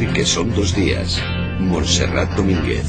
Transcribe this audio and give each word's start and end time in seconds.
decir 0.00 0.14
que 0.14 0.24
son 0.24 0.54
dos 0.54 0.74
días. 0.74 1.20
Montserrat 1.58 2.30
Domínguez. 2.34 2.86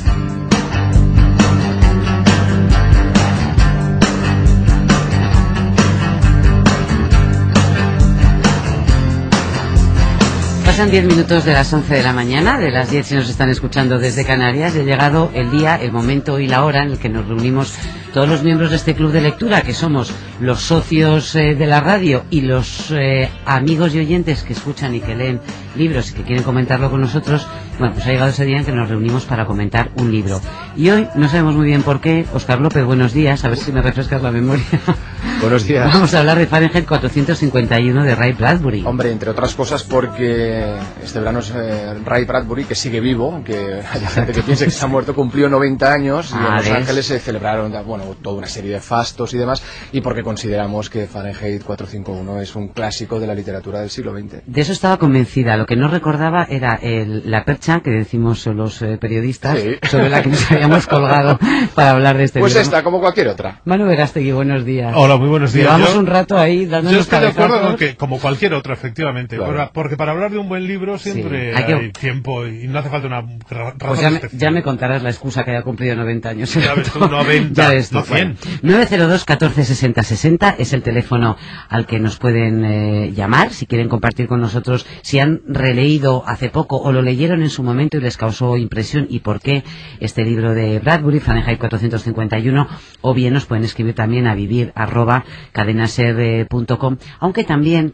Pasan 10.65 10.89
10 10.89 11.03
minutos 11.05 11.43
de 11.43 11.51
las 11.51 11.73
11 11.73 11.93
de 11.93 12.03
la 12.03 12.13
mañana, 12.13 12.57
de 12.57 12.71
las 12.71 12.89
10 12.89 13.05
si 13.05 13.15
nos 13.15 13.29
están 13.29 13.49
escuchando 13.49 13.99
desde 13.99 14.23
Canarias. 14.23 14.75
Ha 14.75 14.83
llegado 14.83 15.31
el 15.33 15.51
día, 15.51 15.75
el 15.75 15.91
momento 15.91 16.39
y 16.39 16.47
la 16.47 16.63
hora 16.63 16.83
en 16.83 16.91
el 16.91 16.97
que 16.97 17.09
nos 17.09 17.27
reunimos 17.27 17.73
todos 18.13 18.27
los 18.27 18.43
miembros 18.43 18.69
de 18.71 18.75
este 18.75 18.93
club 18.93 19.11
de 19.11 19.21
lectura, 19.21 19.61
que 19.61 19.73
somos 19.73 20.11
los 20.39 20.61
socios 20.61 21.35
eh, 21.35 21.55
de 21.55 21.65
la 21.67 21.79
radio 21.79 22.23
y 22.29 22.41
los 22.41 22.91
eh, 22.91 23.29
amigos 23.45 23.93
y 23.95 23.99
oyentes 23.99 24.43
que 24.43 24.53
escuchan 24.53 24.93
y 24.95 24.99
que 24.99 25.15
leen 25.15 25.39
libros 25.75 26.11
y 26.11 26.13
que 26.15 26.23
quieren 26.23 26.43
comentarlo 26.43 26.89
con 26.89 27.01
nosotros. 27.01 27.47
Bueno, 27.79 27.93
pues 27.93 28.05
ha 28.05 28.11
llegado 28.11 28.29
ese 28.29 28.45
día 28.45 28.57
en 28.57 28.65
que 28.65 28.71
nos 28.71 28.89
reunimos 28.89 29.25
para 29.25 29.45
comentar 29.45 29.89
un 29.95 30.11
libro. 30.11 30.39
Y 30.75 30.89
hoy 30.89 31.07
no 31.15 31.27
sabemos 31.29 31.55
muy 31.55 31.65
bien 31.67 31.83
por 31.83 32.01
qué. 32.01 32.25
Oscar 32.33 32.59
López, 32.59 32.83
buenos 32.85 33.13
días. 33.13 33.43
A 33.45 33.47
ver 33.49 33.57
si 33.57 33.71
me 33.71 33.81
refrescas 33.81 34.21
la 34.21 34.31
memoria. 34.31 34.63
Buenos 35.41 35.65
días. 35.65 35.91
Vamos 35.91 36.13
a 36.13 36.19
hablar 36.19 36.37
de 36.37 36.45
Fahrenheit 36.45 36.85
451 36.87 38.03
de 38.03 38.13
Ray 38.13 38.33
Bradbury. 38.33 38.83
Hombre, 38.85 39.11
entre 39.11 39.31
otras 39.31 39.55
cosas 39.55 39.83
porque 39.83 40.75
este 41.03 41.17
verano 41.17 41.39
es 41.39 41.51
eh, 41.55 41.95
Ray 42.05 42.25
Bradbury, 42.25 42.65
que 42.65 42.75
sigue 42.75 42.99
vivo, 42.99 43.31
aunque 43.33 43.55
hay 43.91 44.01
gente 44.01 44.33
que 44.33 44.43
piense 44.43 44.65
que 44.65 44.71
se 44.71 44.85
ha 44.85 44.87
muerto, 44.87 45.15
cumplió 45.15 45.49
90 45.49 45.91
años 45.91 46.29
y 46.31 46.35
Ah, 46.35 46.47
en 46.49 46.55
Los 46.57 46.65
¿ves? 46.65 46.73
Ángeles 46.73 47.05
se 47.07 47.19
celebraron 47.19 47.71
bueno, 47.85 48.00
toda 48.21 48.37
una 48.37 48.47
serie 48.47 48.71
de 48.71 48.79
fastos 48.79 49.33
y 49.33 49.37
demás, 49.37 49.63
y 49.91 50.01
porque 50.01 50.23
consideramos 50.23 50.89
que 50.89 51.07
Fahrenheit 51.07 51.63
451 51.63 52.41
es 52.41 52.55
un 52.55 52.69
clásico 52.69 53.19
de 53.19 53.27
la 53.27 53.35
literatura 53.35 53.79
del 53.81 53.89
siglo 53.89 54.13
XX. 54.17 54.41
De 54.45 54.61
eso 54.61 54.71
estaba 54.73 54.97
convencida. 54.97 55.57
Lo 55.57 55.65
que 55.65 55.75
no 55.75 55.87
recordaba 55.87 56.45
era 56.49 56.75
el- 56.75 57.29
la 57.29 57.45
percha 57.45 57.81
que 57.81 57.91
decimos 57.91 58.45
los 58.47 58.81
eh, 58.81 58.97
periodistas 58.99 59.59
Sí. 59.59 59.75
sobre 59.89 60.09
la 60.09 60.21
que 60.21 60.29
nos 60.29 60.51
habíamos 60.51 60.87
colgado 60.87 61.39
para 61.75 61.91
hablar 61.91 62.17
de 62.17 62.23
este 62.25 62.39
Pues 62.39 62.53
libro. 62.53 62.61
esta, 62.63 62.83
como 62.83 62.99
cualquier 62.99 63.27
otra. 63.27 63.61
Manu 63.65 63.85
Verástegui, 63.87 64.31
buenos 64.31 64.65
días. 64.65 64.93
Hola, 64.95 65.17
muy 65.17 65.29
buenos 65.29 65.53
días. 65.53 65.65
Llevamos 65.67 65.93
Yo- 65.93 65.99
un 65.99 66.07
rato 66.07 66.37
ahí 66.37 66.65
dándonos 66.65 66.93
Yo 66.93 66.99
estoy 67.01 67.19
de 67.19 67.27
acuerdo 67.27 67.75
que, 67.75 67.95
como 67.95 68.19
cualquier 68.19 68.53
otro, 68.53 68.73
efectivamente. 68.73 69.37
Claro. 69.37 69.69
Porque 69.73 69.97
para 69.97 70.11
hablar 70.11 70.31
de 70.31 70.37
un 70.37 70.49
buen 70.49 70.65
libro 70.67 70.97
siempre 70.97 71.53
Sí, 71.53 71.57
hay 71.63 71.73
hay, 71.73 71.79
que- 71.91 71.99
tiempo 71.99 72.45
y 72.47 72.67
no 72.67 72.79
hace 72.79 72.89
falta 72.89 73.07
una 73.07 73.21
ra- 73.49 73.71
razón 73.71 73.77
Pues 73.79 74.01
ya 74.01 74.09
me, 74.09 74.15
especial. 74.17 74.39
ya 74.41 74.51
me 74.51 74.63
contarás 74.63 75.03
la 75.03 75.09
excusa 75.09 75.43
que 75.43 75.51
haya 75.51 75.61
cumplido 75.63 75.95
90 75.95 76.29
años. 76.29 76.53
Ya 76.55 76.73
ves 76.73 76.91
tú, 76.91 76.99
90, 76.99 77.53
Ya 77.61 77.69
ves 77.69 77.90
tú. 77.91 77.97
no 77.97 78.03
100. 78.03 78.37
902 78.63 79.25
14 79.25 79.65
60 79.65 80.03
60 80.03 80.55
es 80.57 80.73
el 80.73 80.81
teléfono 80.81 81.37
al 81.69 81.85
que 81.85 81.99
nos 81.99 82.17
pueden 82.17 82.65
eh, 82.65 83.11
llamar 83.13 83.51
si 83.51 83.65
quieren 83.65 83.89
compartir 83.89 84.27
con 84.27 84.41
nosotros 84.41 84.85
si 85.01 85.19
han 85.19 85.41
releído 85.47 86.23
hace 86.25 86.49
poco 86.49 86.77
o 86.77 86.91
lo 86.91 87.01
leyeron 87.01 87.41
en 87.41 87.49
su 87.49 87.63
momento 87.63 87.97
y 87.97 88.01
les 88.01 88.17
causó 88.17 88.57
impresión 88.57 89.07
y 89.09 89.19
por 89.19 89.39
qué 89.41 89.63
este 89.99 90.23
libro 90.23 90.53
de 90.53 90.79
Bradbury, 90.79 91.19
Fahrenheit 91.19 91.59
451, 91.59 92.67
o 93.01 93.13
bien 93.13 93.33
nos 93.33 93.45
pueden 93.45 93.65
escribir 93.65 93.95
también 93.95 94.27
a 94.27 94.35
vivir 94.35 94.71
arroba 94.75 95.25
cadenaser.com, 95.51 96.97
aunque 97.19 97.43
también 97.43 97.93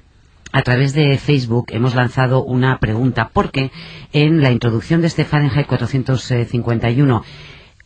a 0.51 0.61
través 0.61 0.93
de 0.93 1.17
Facebook 1.17 1.67
hemos 1.69 1.95
lanzado 1.95 2.43
una 2.43 2.79
pregunta 2.79 3.29
porque 3.33 3.71
en 4.13 4.41
la 4.41 4.51
introducción 4.51 5.01
de 5.01 5.07
este 5.07 5.25
Fahrenheit 5.25 5.67
451 5.67 7.23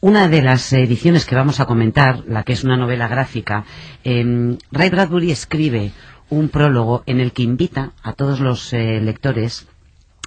una 0.02 0.28
de 0.28 0.42
las 0.42 0.74
ediciones 0.74 1.26
que 1.26 1.36
vamos 1.36 1.60
a 1.60 1.66
comentar, 1.66 2.24
la 2.28 2.44
que 2.44 2.54
es 2.54 2.64
una 2.64 2.76
novela 2.76 3.08
gráfica, 3.08 3.66
em, 4.04 4.58
Ray 4.72 4.90
Bradbury 4.90 5.32
escribe 5.32 5.92
un 6.30 6.50
prólogo 6.50 7.04
en 7.06 7.20
el 7.20 7.32
que 7.34 7.44
invita 7.44 7.92
a 8.02 8.14
todos 8.14 8.40
los 8.40 8.74
eh, 8.74 9.00
lectores 9.00 9.68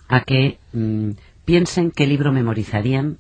a 0.09 0.21
que 0.21 0.59
mm, 0.73 1.11
piensen 1.45 1.91
qué 1.91 2.07
libro 2.07 2.31
memorizarían 2.31 3.19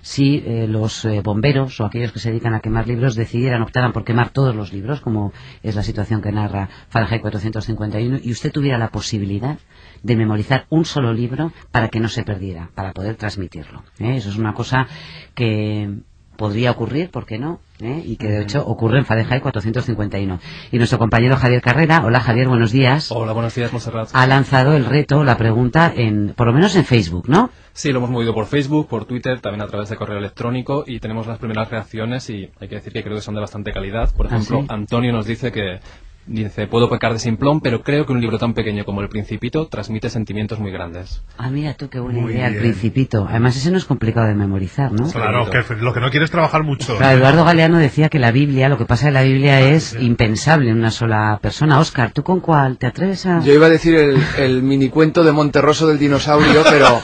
si 0.00 0.42
eh, 0.44 0.66
los 0.68 1.04
eh, 1.04 1.22
bomberos 1.22 1.80
o 1.80 1.86
aquellos 1.86 2.12
que 2.12 2.18
se 2.18 2.30
dedican 2.30 2.54
a 2.54 2.60
quemar 2.60 2.88
libros 2.88 3.14
decidieran, 3.14 3.62
optaran 3.62 3.92
por 3.92 4.04
quemar 4.04 4.30
todos 4.30 4.54
los 4.54 4.72
libros, 4.72 5.00
como 5.00 5.32
es 5.62 5.76
la 5.76 5.82
situación 5.82 6.20
que 6.20 6.32
narra 6.32 6.68
Fahrenheit 6.88 7.22
451, 7.22 8.18
y 8.22 8.32
usted 8.32 8.52
tuviera 8.52 8.78
la 8.78 8.88
posibilidad 8.88 9.58
de 10.04 10.16
memorizar 10.16 10.66
un 10.68 10.84
solo 10.84 11.12
libro 11.12 11.50
para 11.72 11.88
que 11.88 11.98
no 11.98 12.08
se 12.08 12.22
perdiera, 12.22 12.70
para 12.74 12.92
poder 12.92 13.16
transmitirlo. 13.16 13.82
¿eh? 13.98 14.16
Eso 14.16 14.28
es 14.28 14.36
una 14.36 14.52
cosa 14.52 14.86
que 15.34 15.90
podría 16.36 16.72
ocurrir, 16.72 17.10
¿por 17.10 17.24
qué 17.24 17.38
no? 17.38 17.60
¿eh? 17.80 18.02
Y 18.04 18.16
que 18.16 18.28
de 18.28 18.42
hecho 18.42 18.66
ocurre 18.66 18.98
en 18.98 19.06
Fahrenheit 19.06 19.42
451. 19.42 20.40
Y 20.72 20.78
nuestro 20.78 20.98
compañero 20.98 21.36
Javier 21.36 21.62
Carrera, 21.62 22.02
hola 22.04 22.20
Javier, 22.20 22.48
buenos 22.48 22.70
días. 22.70 23.10
Hola, 23.12 23.32
buenos 23.32 23.54
días, 23.54 23.72
Monserrat. 23.72 24.10
Ha 24.12 24.26
lanzado 24.26 24.74
el 24.74 24.84
reto, 24.84 25.24
la 25.24 25.38
pregunta, 25.38 25.90
en, 25.94 26.34
por 26.36 26.48
lo 26.48 26.52
menos 26.52 26.76
en 26.76 26.84
Facebook, 26.84 27.28
¿no? 27.28 27.50
Sí, 27.72 27.90
lo 27.90 27.98
hemos 27.98 28.10
movido 28.10 28.34
por 28.34 28.46
Facebook, 28.46 28.88
por 28.88 29.06
Twitter, 29.06 29.40
también 29.40 29.62
a 29.62 29.66
través 29.66 29.88
de 29.88 29.96
correo 29.96 30.18
electrónico 30.18 30.84
y 30.86 31.00
tenemos 31.00 31.26
las 31.26 31.38
primeras 31.38 31.70
reacciones 31.70 32.28
y 32.28 32.50
hay 32.60 32.68
que 32.68 32.76
decir 32.76 32.92
que 32.92 33.02
creo 33.02 33.16
que 33.16 33.22
son 33.22 33.34
de 33.34 33.40
bastante 33.40 33.72
calidad. 33.72 34.12
Por 34.14 34.26
¿Ah, 34.26 34.36
ejemplo, 34.36 34.60
sí? 34.60 34.66
Antonio 34.68 35.12
nos 35.12 35.26
dice 35.26 35.50
que 35.50 35.80
dice, 36.26 36.66
puedo 36.66 36.88
pecar 36.88 37.12
de 37.12 37.18
simplón, 37.18 37.60
pero 37.60 37.82
creo 37.82 38.06
que 38.06 38.12
un 38.12 38.20
libro 38.20 38.38
tan 38.38 38.54
pequeño 38.54 38.84
como 38.84 39.00
El 39.00 39.08
Principito 39.08 39.66
transmite 39.66 40.10
sentimientos 40.10 40.58
muy 40.58 40.70
grandes. 40.70 41.22
Ah, 41.36 41.50
mira 41.50 41.74
tú, 41.74 41.88
qué 41.88 42.00
buena 42.00 42.20
Muy 42.20 42.32
idea, 42.32 42.48
el 42.48 42.56
principito. 42.56 43.26
Además, 43.28 43.56
ese 43.56 43.70
no 43.70 43.78
es 43.78 43.84
complicado 43.84 44.26
de 44.26 44.34
memorizar, 44.34 44.92
¿no? 44.92 45.10
Claro, 45.10 45.50
que 45.50 45.62
lo 45.74 45.92
que 45.92 46.00
no 46.00 46.10
quieres 46.10 46.28
es 46.28 46.30
trabajar 46.30 46.62
mucho. 46.62 46.96
Claro, 46.96 47.18
Eduardo 47.18 47.44
Galeano 47.44 47.78
decía 47.78 48.08
que 48.08 48.18
la 48.18 48.32
Biblia, 48.32 48.68
lo 48.68 48.78
que 48.78 48.86
pasa 48.86 49.08
en 49.08 49.14
la 49.14 49.22
Biblia 49.22 49.60
es 49.60 49.84
sí. 49.84 49.98
impensable 50.04 50.70
en 50.70 50.78
una 50.78 50.90
sola 50.90 51.38
persona. 51.42 51.78
Oscar, 51.78 52.12
¿tú 52.12 52.22
con 52.22 52.40
cuál? 52.40 52.78
¿Te 52.78 52.86
atreves 52.86 53.26
a...? 53.26 53.40
Yo 53.40 53.52
iba 53.52 53.66
a 53.66 53.70
decir 53.70 53.94
el, 53.94 54.22
el 54.38 54.62
minicuento 54.62 55.24
de 55.24 55.32
Monterroso 55.32 55.86
del 55.86 55.98
dinosaurio, 55.98 56.62
pero 56.68 57.00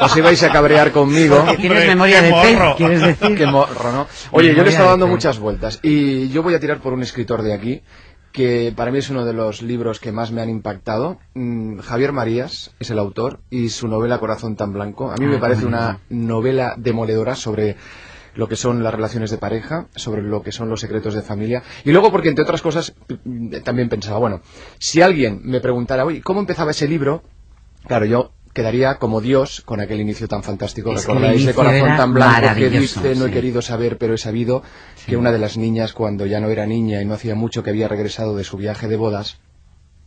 os 0.00 0.16
ibais 0.16 0.42
a 0.42 0.50
cabrear 0.50 0.92
conmigo. 0.92 1.44
Que 1.46 1.56
tienes 1.56 1.86
memoria 1.86 2.22
de 2.22 2.30
pez, 2.30 2.58
quieres 2.76 3.00
decir. 3.00 3.36
Qué 3.36 3.46
morro, 3.46 3.92
¿no? 3.92 4.06
Oye, 4.30 4.54
yo 4.54 4.62
le 4.62 4.70
estaba 4.70 4.86
de 4.86 4.92
dando 4.92 5.06
muchas 5.06 5.38
vueltas 5.38 5.80
y 5.82 6.28
yo 6.28 6.42
voy 6.42 6.54
a 6.54 6.60
tirar 6.60 6.80
por 6.80 6.92
un 6.92 7.02
escritor 7.02 7.42
de 7.42 7.52
aquí 7.52 7.82
que 8.32 8.72
para 8.74 8.90
mí 8.90 8.98
es 8.98 9.10
uno 9.10 9.24
de 9.24 9.32
los 9.32 9.62
libros 9.62 10.00
que 10.00 10.12
más 10.12 10.32
me 10.32 10.40
han 10.40 10.48
impactado. 10.48 11.18
Mm, 11.34 11.78
Javier 11.78 12.12
Marías 12.12 12.72
es 12.80 12.90
el 12.90 12.98
autor 12.98 13.40
y 13.50 13.68
su 13.68 13.88
novela 13.88 14.18
Corazón 14.18 14.56
tan 14.56 14.72
blanco. 14.72 15.10
A 15.10 15.16
mí 15.16 15.26
Ah, 15.26 15.28
me 15.28 15.38
parece 15.38 15.60
qué 15.60 15.66
una 15.66 16.00
novela 16.08 16.74
demoledora 16.76 17.34
sobre 17.34 17.76
lo 18.34 18.48
que 18.48 18.56
son 18.56 18.82
las 18.82 18.94
relaciones 18.94 19.30
de 19.30 19.36
pareja, 19.36 19.88
sobre 19.94 20.22
lo 20.22 20.42
que 20.42 20.52
son 20.52 20.70
los 20.70 20.80
secretos 20.80 21.12
de 21.14 21.20
familia. 21.22 21.62
Y 21.84 21.92
luego 21.92 22.10
porque, 22.10 22.30
entre 22.30 22.44
otras 22.44 22.62
cosas, 22.62 22.94
mm, 23.24 23.56
también 23.62 23.90
pensaba, 23.90 24.18
bueno, 24.18 24.40
si 24.78 25.02
alguien 25.02 25.40
me 25.44 25.60
preguntara, 25.60 26.04
oye, 26.06 26.22
¿cómo 26.22 26.40
empezaba 26.40 26.70
ese 26.70 26.88
libro? 26.88 27.22
Claro, 27.86 28.06
yo 28.06 28.32
quedaría 28.52 28.98
como 28.98 29.20
Dios 29.20 29.62
con 29.64 29.80
aquel 29.80 30.00
inicio 30.00 30.28
tan 30.28 30.42
fantástico. 30.42 30.92
Es 30.92 31.06
¿Recordáis 31.06 31.46
de 31.46 31.54
Corazón 31.54 31.96
tan 31.96 32.14
blanco 32.14 32.54
que 32.54 32.70
dice, 32.70 33.14
no 33.14 33.26
he 33.26 33.30
querido 33.30 33.62
saber, 33.62 33.98
pero 33.98 34.14
he 34.14 34.18
sabido 34.18 34.62
que 35.06 35.16
una 35.16 35.32
de 35.32 35.38
las 35.38 35.56
niñas, 35.56 35.92
cuando 35.92 36.26
ya 36.26 36.40
no 36.40 36.48
era 36.48 36.66
niña 36.66 37.00
y 37.02 37.04
no 37.04 37.14
hacía 37.14 37.34
mucho 37.34 37.62
que 37.62 37.70
había 37.70 37.88
regresado 37.88 38.36
de 38.36 38.44
su 38.44 38.56
viaje 38.56 38.88
de 38.88 38.96
bodas, 38.96 39.40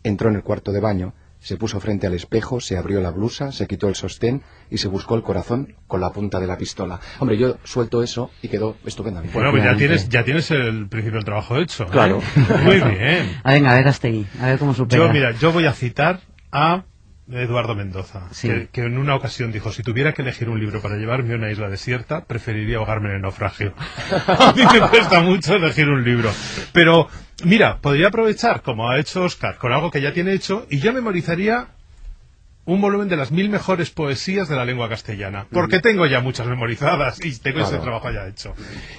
entró 0.04 0.30
en 0.30 0.36
el 0.36 0.44
cuarto 0.44 0.72
de 0.72 0.80
baño, 0.80 1.14
se 1.40 1.58
puso 1.58 1.80
frente 1.80 2.08
al 2.08 2.14
espejo, 2.14 2.60
se 2.60 2.78
abrió 2.78 3.02
la 3.02 3.12
blusa, 3.12 3.52
se 3.52 3.68
quitó 3.68 3.88
el 3.88 3.96
sostén 3.96 4.42
y 4.70 4.78
se 4.78 4.88
buscó 4.88 5.16
el 5.16 5.22
corazón 5.22 5.76
con 5.88 6.02
la 6.02 6.12
punta 6.12 6.40
de 6.40 6.48
la 6.48 6.58
pistola. 6.58 7.00
Hombre, 7.20 7.38
yo 7.38 7.58
suelto 7.64 8.02
eso 8.02 8.32
y 8.42 8.48
quedó 8.48 8.78
estupendamente. 8.86 9.34
Bueno, 9.34 9.52
pues 9.52 9.64
ya 9.64 9.76
tienes, 9.76 10.10
ya 10.10 10.24
tienes 10.24 10.50
el 10.52 10.88
principio 10.88 11.18
del 11.18 11.26
trabajo 11.26 11.58
hecho. 11.58 11.84
¿eh? 11.84 11.88
Claro. 11.92 12.22
Muy 12.64 12.80
bien. 12.80 13.40
A 13.44 13.54
venga, 13.54 13.72
a 13.72 13.76
ver, 13.76 13.88
Astegui, 13.88 14.26
a 14.42 14.48
ver 14.48 14.60
cómo 14.60 14.74
supera. 14.74 15.06
Yo, 15.06 15.14
mira, 15.14 15.32
yo 15.34 15.52
voy 15.52 15.66
a 15.66 15.74
citar 15.74 16.22
a 16.52 16.86
Eduardo 17.32 17.74
Mendoza, 17.76 18.28
Sí. 18.32 18.48
que, 18.48 18.68
que 18.72 18.82
en 18.84 18.98
una 19.00 19.16
ocasión 19.16 19.52
dijo, 19.52 19.72
si 19.72 19.82
tuviera 19.82 20.14
que 20.14 20.22
elegir 20.22 20.48
un 20.48 20.60
libro 20.60 20.80
para 20.82 20.96
llevarme 20.98 21.34
a 21.34 21.38
una 21.38 21.52
isla 21.52 21.70
desierta, 21.70 22.26
preferiría 22.26 22.78
ahogarme 22.78 23.10
en 23.10 23.16
el 23.16 23.22
naufragio. 23.24 23.74
a 24.28 24.54
mí 24.56 24.62
me 24.72 24.88
cuesta 24.90 25.22
mucho 25.22 25.56
elegir 25.56 25.90
un 25.90 26.04
libro. 26.04 26.32
Pero, 26.72 27.08
mira, 27.44 27.78
podría 27.80 28.10
aprovechar, 28.10 28.62
como 28.62 28.90
ha 28.90 29.00
hecho 29.00 29.24
Oscar, 29.24 29.58
con 29.58 29.72
algo 29.74 29.90
que 29.90 30.02
ya 30.02 30.14
tiene 30.14 30.34
hecho, 30.34 30.68
y 30.70 30.80
yo 30.80 30.94
memorizaría 30.94 31.68
un 32.68 32.82
volumen 32.82 33.08
de 33.08 33.16
las 33.16 33.32
mil 33.32 33.50
mejores 33.50 33.92
poesías 33.92 34.48
de 34.50 34.56
la 34.56 34.66
lengua 34.66 34.90
castellana. 34.90 35.46
Porque 35.52 35.80
tengo 35.80 36.06
ya 36.08 36.20
muchas 36.20 36.48
memorizadas 36.48 37.24
y 37.24 37.38
tengo 37.40 37.60
ese 37.60 37.70
Claro. 37.70 37.84
trabajo 37.84 38.12
ya 38.12 38.28
hecho. 38.28 38.56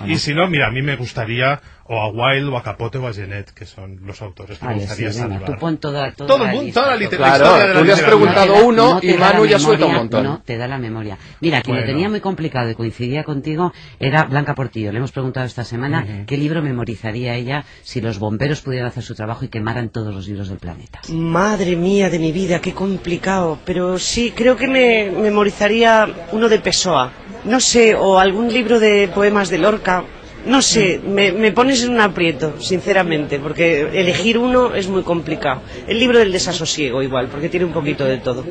Y 0.06 0.18
si 0.18 0.34
no, 0.34 0.46
mira, 0.48 0.68
a 0.68 0.70
mí 0.70 0.82
me 0.82 0.94
gustaría 0.94 1.60
o 1.88 2.00
a 2.00 2.08
Wilde 2.08 2.50
o 2.50 2.56
a 2.56 2.62
Capote 2.62 2.98
o 2.98 3.06
a 3.06 3.12
Genet, 3.12 3.50
que 3.52 3.64
son 3.66 4.00
los 4.04 4.20
autores 4.22 4.58
que 4.58 4.64
me 4.66 4.72
Vale, 4.74 4.86
sí, 4.88 5.04
gustaría 5.04 5.28
venga, 5.28 5.44
tú 5.46 5.52
pon 5.58 5.78
toda, 5.78 6.10
toda 6.12 6.26
Todo 6.28 6.38
la 6.38 6.44
el 6.44 6.50
mundo, 6.50 6.64
lista, 6.64 6.80
toda 6.82 6.96
la 6.96 7.08
Claro, 7.08 7.78
tú 7.78 7.84
le 7.84 7.92
has 7.92 7.98
literatura. 7.98 8.06
preguntado 8.06 8.46
No 8.46 8.52
te 8.54 8.58
da- 8.60 8.66
uno 8.66 8.94
no 8.94 9.00
y 9.02 9.14
Manu 9.14 9.44
la 9.44 9.50
ya 9.50 9.58
suelta 9.58 9.84
un 9.86 9.92
memoria, 9.92 9.98
montón. 9.98 10.24
No, 10.24 10.42
te 10.44 10.56
da 10.58 10.66
la 10.68 10.78
memoria. 10.78 11.18
Mira, 11.40 11.62
quien 11.62 11.76
lo 11.76 11.84
tenía 11.84 12.08
muy 12.08 12.20
complicado 12.20 12.70
y 12.70 12.74
coincidía 12.74 13.24
contigo 13.24 13.72
era 14.00 14.24
Blanca 14.24 14.54
Portillo. 14.54 14.90
Le 14.92 14.98
hemos 14.98 15.12
preguntado 15.12 15.46
esta 15.46 15.64
semana 15.64 16.24
qué 16.26 16.36
libro 16.36 16.60
memorizaría 16.62 17.34
ella 17.34 17.64
si 17.82 18.00
los 18.00 18.18
bomberos 18.18 18.60
pudieran 18.62 18.88
hacer 18.88 19.02
su 19.02 19.14
trabajo 19.14 19.44
y 19.44 19.48
quemaran 19.48 19.88
todos 19.90 20.14
los 20.14 20.26
libros 20.26 20.48
del 20.48 20.58
planeta. 20.58 21.00
Madre 21.10 21.76
mía 21.76 22.10
de 22.10 22.18
mi 22.18 22.32
vida, 22.32 22.60
qué 22.60 22.72
complicado. 22.72 23.58
Pero 23.64 23.98
sí, 23.98 24.32
creo 24.34 24.56
que 24.56 24.66
me 24.66 25.10
memorizaría 25.10 26.08
uno 26.32 26.48
de 26.48 26.58
Pessoa. 26.58 27.12
No 27.44 27.60
sé, 27.60 27.94
o 27.94 28.18
algún 28.18 28.52
libro 28.52 28.80
de 28.80 29.08
poemas 29.14 29.48
de 29.50 29.58
Lorca. 29.58 30.04
No 30.46 30.62
sé, 30.62 31.00
me, 31.04 31.50
pones 31.52 31.82
en 31.82 31.90
un 31.90 32.00
aprieto, 32.00 32.54
sinceramente, 32.60 33.40
porque 33.40 33.80
elegir 33.92 34.38
uno 34.38 34.74
es 34.74 34.86
muy 34.88 35.02
complicado. 35.02 35.62
El 35.88 35.98
libro 35.98 36.18
del 36.20 36.30
desasosiego 36.30 37.02
igual, 37.02 37.28
porque 37.28 37.48
tiene 37.48 37.66
un 37.66 37.72
poquito 37.72 38.04
de 38.04 38.18
todo. 38.18 38.44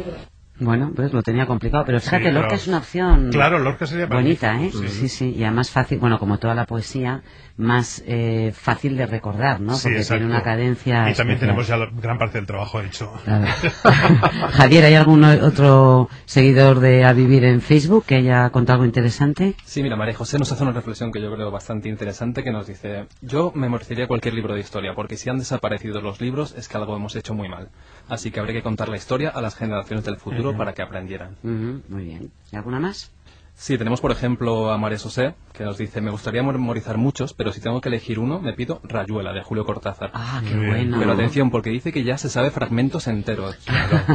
Bueno, 0.60 0.92
pues 0.96 1.12
lo 1.12 1.22
tenía 1.22 1.46
complicado, 1.46 1.84
pero 1.86 2.00
fíjate, 2.00 2.26
Sí, 2.26 2.32
Lorca 2.32 2.56
es 2.56 2.68
una 2.68 2.78
opción 2.78 3.30
Claro, 3.32 3.60
Lorca 3.60 3.86
sería 3.86 4.06
bonita, 4.06 4.52
¿eh? 4.54 4.72
magnífico, 4.72 4.88
Sí. 4.88 5.10
sí, 5.10 5.36
y 5.38 5.44
además 5.44 5.70
fácil, 5.70 6.00
bueno, 6.00 6.18
como 6.18 6.38
toda 6.38 6.56
la 6.56 6.66
poesía, 6.66 7.24
más 7.58 8.02
eh, 8.06 8.54
fácil 8.56 8.96
de 8.98 9.06
recordar, 9.06 9.60
¿no? 9.62 9.76
Sí, 9.76 9.84
Porque 9.84 9.98
exacto. 10.00 10.20
tiene 10.22 10.34
una 10.34 10.44
cadencia. 10.44 11.10
Y 11.10 11.14
también 11.14 11.36
especial. 11.36 11.40
tenemos 11.40 11.68
ya 11.68 11.78
la- 11.78 11.90
gran 12.02 12.18
parte 12.18 12.38
del 12.38 12.48
trabajo 12.48 12.82
hecho. 12.82 13.12
Claro. 13.26 13.46
Javier, 14.54 14.86
¿hay 14.86 14.96
algún 14.96 15.24
otro 15.24 16.10
seguidor 16.26 16.80
de 16.80 17.04
A 17.06 17.14
Vivir 17.14 17.44
en 17.46 17.62
Facebook 17.62 18.06
que 18.06 18.16
haya 18.16 18.50
contado 18.50 18.76
algo 18.76 18.86
interesante? 18.86 19.56
Sí, 19.66 19.84
mira, 19.84 19.96
María 19.96 20.14
José 20.16 20.40
nos 20.40 20.52
hace 20.52 20.64
una 20.64 20.72
reflexión 20.74 21.12
que 21.12 21.22
yo 21.22 21.34
creo 21.34 21.52
bastante 21.52 21.90
interesante 21.90 22.44
que 22.44 22.52
nos 22.52 22.68
dice, 22.68 23.08
yo 23.22 23.52
memorizaría 23.56 24.08
cualquier 24.08 24.34
libro 24.34 24.54
de 24.54 24.60
historia, 24.62 24.94
porque 24.96 25.18
si 25.18 25.30
han 25.30 25.38
desaparecido 25.38 26.02
los 26.02 26.22
libros 26.22 26.54
es 26.58 26.68
que 26.68 26.78
algo 26.78 26.96
hemos 26.96 27.16
hecho 27.16 27.34
muy 27.34 27.50
mal. 27.50 27.70
Así 28.08 28.32
que 28.32 28.40
habría 28.40 28.56
que 28.56 28.64
contar 28.64 28.90
la 28.90 28.98
historia 28.98 29.30
a 29.30 29.42
las 29.42 29.56
generaciones 29.56 30.06
del 30.06 30.18
futuro 30.18 30.45
para 30.54 30.74
que 30.74 30.82
aprendieran. 30.82 31.36
Muy 31.44 32.04
bien. 32.04 32.32
¿Y 32.52 32.56
alguna 32.56 32.80
más? 32.80 33.12
Sí, 33.58 33.78
tenemos 33.78 34.02
por 34.02 34.12
ejemplo 34.12 34.70
a 34.70 34.78
María 34.78 35.00
José, 35.00 35.34
que 35.54 35.64
nos 35.64 35.78
dice, 35.78 36.02
me 36.02 36.12
gustaría 36.12 36.44
memorizar 36.44 36.98
muchos, 36.98 37.34
pero 37.34 37.54
si 37.54 37.62
tengo 37.62 37.80
que 37.80 37.88
elegir 37.88 38.20
uno, 38.20 38.40
me 38.42 38.52
pido 38.52 38.82
Rayuela, 38.84 39.32
de 39.32 39.44
Julio 39.44 39.66
Cortázar. 39.66 40.12
Ah, 40.14 40.42
qué 40.46 40.54
bien. 40.56 40.70
bueno. 40.70 41.00
Pero 41.00 41.14
atención, 41.14 41.50
porque 41.50 41.70
dice 41.70 41.94
que 41.94 42.04
ya 42.04 42.18
se 42.18 42.30
sabe 42.30 42.52
fragmentos 42.52 43.08
enteros. 43.08 43.58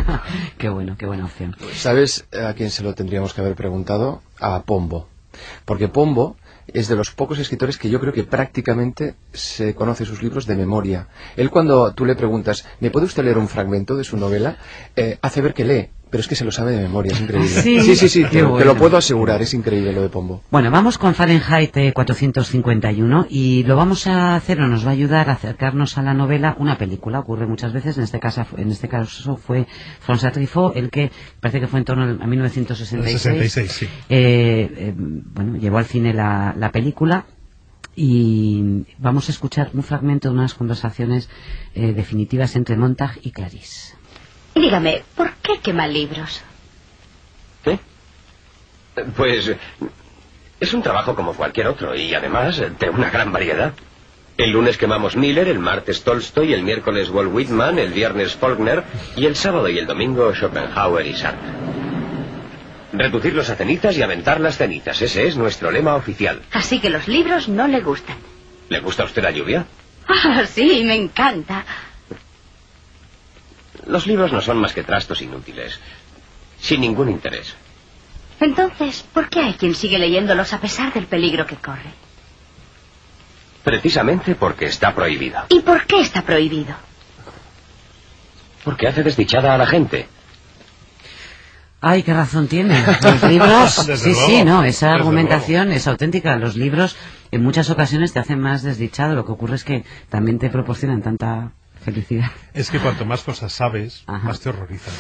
qué 0.59 0.69
bueno, 0.69 0.97
qué 0.99 1.07
buena 1.07 1.25
opción. 1.25 1.57
¿Sabes 1.73 2.27
a 2.39 2.53
quién 2.53 2.71
se 2.71 2.83
lo 2.83 2.95
tendríamos 2.95 3.33
que 3.33 3.41
haber 3.41 3.55
preguntado? 3.55 4.21
A 4.39 4.63
Pombo. 4.63 5.09
Porque 5.65 5.89
Pombo 5.89 6.37
es 6.67 6.89
de 6.89 6.97
los 6.97 7.11
pocos 7.11 7.39
escritores 7.39 7.79
que 7.79 7.89
yo 7.89 7.99
creo 7.99 8.13
que 8.13 8.25
prácticamente 8.25 9.15
se 9.33 9.75
conoce 9.75 10.05
sus 10.05 10.23
libros 10.23 10.47
de 10.47 10.57
memoria. 10.57 11.09
Él 11.37 11.51
cuando 11.51 11.93
tú 11.95 12.05
le 12.05 12.15
preguntas, 12.15 12.67
¿me 12.81 12.91
puede 12.91 13.07
usted 13.07 13.25
leer 13.25 13.39
un 13.39 13.49
fragmento 13.49 13.97
de 13.97 14.05
su 14.05 14.19
novela? 14.19 14.59
Eh, 14.97 15.19
hace 15.23 15.41
ver 15.41 15.55
que 15.55 15.65
lee, 15.65 15.89
pero 16.11 16.21
es 16.21 16.29
que 16.29 16.35
se 16.35 16.45
lo 16.45 16.51
sabe 16.53 16.73
de 16.73 16.81
memoria, 16.83 17.13
es 17.13 17.21
increíble. 17.21 17.51
¿Ah, 17.57 17.61
sí? 17.63 17.81
sí, 17.81 17.97
sí, 17.97 18.09
sí, 18.09 18.25
te, 18.25 18.25
lo- 18.25 18.31
te 18.31 18.43
bueno. 18.43 18.65
lo 18.67 18.77
puedo 18.77 18.97
asegurar, 18.97 19.41
es 19.43 19.55
increíble 19.55 19.93
lo 19.93 20.03
de 20.03 20.09
Pombo. 20.09 20.43
Bueno, 20.51 20.71
vamos 20.71 20.99
con 20.99 21.15
Fahrenheit 21.15 21.77
eh, 21.77 21.93
451 21.93 23.27
y 23.31 23.63
lo 23.65 23.77
vamos 23.77 24.07
a 24.07 24.35
hacer 24.35 24.61
o 24.61 24.67
nos 24.69 24.85
va 24.85 24.91
a 24.91 24.93
ayudar 24.93 25.31
a 25.31 25.35
acercarnos 25.35 25.97
a 25.99 26.03
la 26.03 26.13
novela 26.15 26.57
una 26.59 26.77
película. 26.79 27.21
Ocurre 27.21 27.47
muchas 27.47 27.73
veces, 27.73 27.97
en 27.99 28.05
este 28.05 28.19
caso, 28.21 28.45
en 28.57 28.71
este 28.71 28.89
caso 28.89 29.37
fue 29.37 29.67
François 30.07 30.33
Truffaut, 30.33 30.77
el 30.77 30.91
que 30.91 31.11
parece 31.41 31.61
que 31.61 31.67
fue 31.69 31.79
en 31.79 31.85
torno 31.85 32.03
a 32.23 32.27
1966. 32.27 33.21
66, 33.23 33.71
sí. 33.73 33.87
Eh, 34.09 34.71
eh, 34.77 34.95
bueno, 34.97 35.57
llevó 35.59 35.79
al 35.79 35.85
cine 35.87 36.13
la, 36.13 36.55
la 36.59 36.73
película 36.73 37.27
y 37.97 38.85
vamos 38.99 39.29
a 39.29 39.33
escuchar 39.33 39.71
un 39.75 39.83
fragmento 39.83 40.29
de 40.29 40.35
unas 40.35 40.55
conversaciones 40.55 41.29
eh, 41.75 41.93
definitivas 41.93 42.57
entre 42.57 42.77
Montag 42.77 43.19
y 43.23 43.31
Clarice. 43.31 43.95
Dígame, 44.55 45.03
¿por 45.17 45.30
qué 45.55 45.61
quema 45.61 45.87
libros? 45.87 46.43
¿Qué? 47.65 47.79
Pues 49.17 49.53
es 50.61 50.75
un 50.75 50.83
trabajo 50.83 51.15
como 51.15 51.35
cualquier 51.35 51.69
otro 51.69 51.95
y 51.95 52.15
además 52.15 52.59
de 52.79 52.91
una 52.91 53.11
gran 53.11 53.33
variedad. 53.33 53.73
El 54.37 54.53
lunes 54.53 54.79
quemamos 54.79 55.17
Miller, 55.17 55.49
el 55.49 55.59
martes 55.59 56.03
Tolstoy, 56.03 56.55
el 56.55 56.63
miércoles 56.63 57.11
Walt 57.11 57.31
Whitman, 57.33 57.79
el 57.79 57.93
viernes 57.93 58.35
Faulkner 58.35 58.85
y 59.17 59.27
el 59.27 59.37
sábado 59.37 59.69
y 59.69 59.79
el 59.79 59.87
domingo 59.87 60.33
Schopenhauer 60.35 61.07
y 61.07 61.15
Sartre. 61.15 61.51
Reducirlos 62.93 63.51
a 63.51 63.57
cenizas 63.57 63.97
y 63.99 64.03
aventar 64.03 64.41
las 64.41 64.57
cenizas. 64.57 65.01
Ese 65.03 65.27
es 65.27 65.37
nuestro 65.37 65.71
lema 65.71 65.95
oficial. 65.95 66.41
Así 66.53 66.81
que 66.81 66.91
los 66.91 67.07
libros 67.07 67.49
no 67.49 67.69
le 67.69 67.81
gustan. 67.81 68.17
¿Le 68.69 68.81
gusta 68.81 69.03
a 69.03 69.07
usted 69.07 69.23
la 69.23 69.31
lluvia? 69.31 69.67
Ah, 70.09 70.45
sí, 70.47 70.83
me 70.85 70.95
encanta. 70.95 71.65
Los 73.87 74.07
libros 74.07 74.33
no 74.33 74.41
son 74.41 74.59
más 74.59 74.73
que 74.73 74.85
trastos 74.85 75.23
inútiles, 75.23 75.79
sin 76.59 76.81
ningún 76.81 77.09
interés. 77.09 77.55
Entonces, 78.41 79.05
¿por 79.13 79.29
qué 79.29 79.41
hay 79.41 79.55
quien 79.55 79.75
sigue 79.75 79.99
leyéndolos 79.99 80.53
a 80.53 80.61
pesar 80.61 80.93
del 80.93 81.07
peligro 81.07 81.47
que 81.47 81.57
corre? 81.57 81.91
Precisamente 83.63 84.35
porque 84.35 84.67
está 84.67 84.95
prohibido. 84.95 85.41
¿Y 85.51 85.61
por 85.61 85.87
qué 85.87 86.01
está 86.01 86.23
prohibido? 86.23 86.75
Porque 88.65 88.89
hace 88.89 89.03
desdichada 89.03 89.55
a 89.55 89.59
la 89.59 89.67
gente. 89.67 90.09
Ay, 91.83 92.03
qué 92.03 92.13
razón 92.13 92.49
tiene. 92.49 92.83
Los 93.03 93.23
libros, 93.23 93.73
sí, 93.73 94.11
luego, 94.13 94.27
sí, 94.27 94.45
no, 94.45 94.65
esa 94.65 94.87
desde 94.87 95.01
argumentación 95.01 95.73
es 95.73 95.87
auténtica. 95.87 96.37
Los 96.37 96.57
libros 96.57 96.97
en 97.31 97.43
muchas 97.43 97.71
ocasiones 97.71 98.13
te 98.13 98.19
hacen 98.19 98.41
más 98.41 98.63
desdichado. 98.63 99.15
Lo 99.15 99.25
que 99.25 99.33
ocurre 99.33 99.57
es 99.57 99.65
que 99.65 99.85
también 100.09 100.39
te 100.39 100.51
proporcionan 100.51 101.03
tanta 101.03 101.53
felicidad. 101.81 102.31
Es 102.55 102.71
que 102.71 102.79
cuanto 102.79 103.05
más 103.05 103.23
cosas 103.23 103.53
sabes, 103.53 104.05
Ajá. 104.07 104.29
más 104.29 104.41
te 104.41 104.49
horrorizan. 104.51 104.93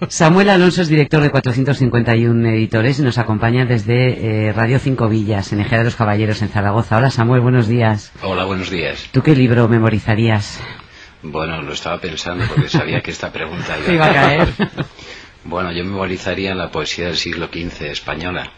¿no? 0.00 0.06
Samuel 0.10 0.50
Alonso 0.50 0.82
es 0.82 0.88
director 0.88 1.20
de 1.22 1.30
451 1.30 2.48
Editores 2.50 2.98
y 2.98 3.02
nos 3.02 3.18
acompaña 3.18 3.64
desde 3.64 4.48
eh, 4.48 4.52
Radio 4.52 4.78
Cinco 4.78 5.08
Villas, 5.08 5.52
en 5.52 5.60
Ejea 5.60 5.78
de 5.78 5.84
los 5.84 5.96
Caballeros, 5.96 6.42
en 6.42 6.48
Zaragoza. 6.48 6.96
Hola 6.98 7.10
Samuel, 7.10 7.40
buenos 7.40 7.66
días. 7.68 8.12
Hola, 8.22 8.44
buenos 8.44 8.70
días. 8.70 9.08
¿Tú 9.12 9.22
qué 9.22 9.34
libro 9.34 9.68
memorizarías? 9.68 10.60
Bueno, 11.22 11.62
lo 11.62 11.72
estaba 11.72 12.00
pensando 12.00 12.44
porque 12.46 12.68
sabía 12.68 13.00
que 13.00 13.10
esta 13.10 13.32
pregunta 13.32 13.76
Te 13.84 13.94
iba 13.94 14.06
a 14.06 14.12
caer. 14.14 14.48
Bueno, 15.44 15.72
yo 15.72 15.84
memorizaría 15.84 16.54
la 16.54 16.70
poesía 16.70 17.06
del 17.06 17.16
siglo 17.16 17.46
XV 17.52 17.86
española. 17.90 18.52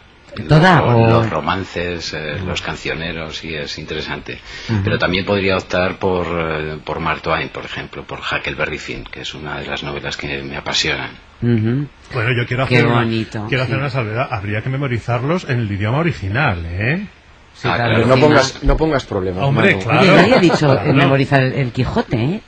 ¿Toda 0.47 0.81
Los, 0.81 0.93
o- 0.95 1.07
los 1.09 1.29
romances, 1.29 2.13
eh, 2.13 2.39
los 2.45 2.61
cancioneros, 2.61 3.37
sí, 3.37 3.53
es 3.53 3.77
interesante. 3.77 4.39
Pero 4.83 4.97
también 4.97 5.25
podría 5.25 5.57
optar 5.57 5.97
por, 5.97 6.25
eh, 6.27 6.77
por 6.83 6.99
Mark 6.99 7.21
Twain, 7.21 7.49
por 7.49 7.65
ejemplo, 7.65 8.03
por 8.05 8.19
Huckleberry 8.19 8.77
Finn, 8.77 9.03
que 9.11 9.21
es 9.21 9.33
una 9.33 9.59
de 9.59 9.67
las 9.67 9.83
novelas 9.83 10.15
que 10.17 10.41
me 10.43 10.55
apasionan. 10.57 11.11
Ujú. 11.41 11.87
Bueno, 12.13 12.29
yo 12.37 12.47
quiero 12.47 12.65
Qué 12.67 12.75
hacer, 12.77 12.87
una, 12.87 12.95
bonito, 13.01 13.45
quiero 13.49 13.63
sí. 13.63 13.67
hacer 13.67 13.79
una 13.79 13.89
salvedad. 13.89 14.27
Habría 14.31 14.61
que 14.61 14.69
memorizarlos 14.69 15.45
en 15.49 15.59
el 15.59 15.71
idioma 15.71 15.97
original, 15.99 16.65
¿eh? 16.65 17.07
Sí, 17.53 17.67
Ah, 17.69 17.75
claro. 17.75 18.05
No 18.05 18.15
pongas, 18.17 18.63
no 18.63 18.77
pongas 18.77 19.05
problemas. 19.05 19.43
Hombre, 19.43 19.71
Manu. 19.75 19.83
claro. 19.83 19.99
Oye, 20.01 20.11
nadie 20.15 20.35
ha 20.35 20.39
dicho 20.39 20.67
Claro. 20.71 20.93
memorizar 20.93 21.43
el, 21.43 21.53
el 21.53 21.71
Quijote, 21.71 22.15
¿eh? 22.17 22.41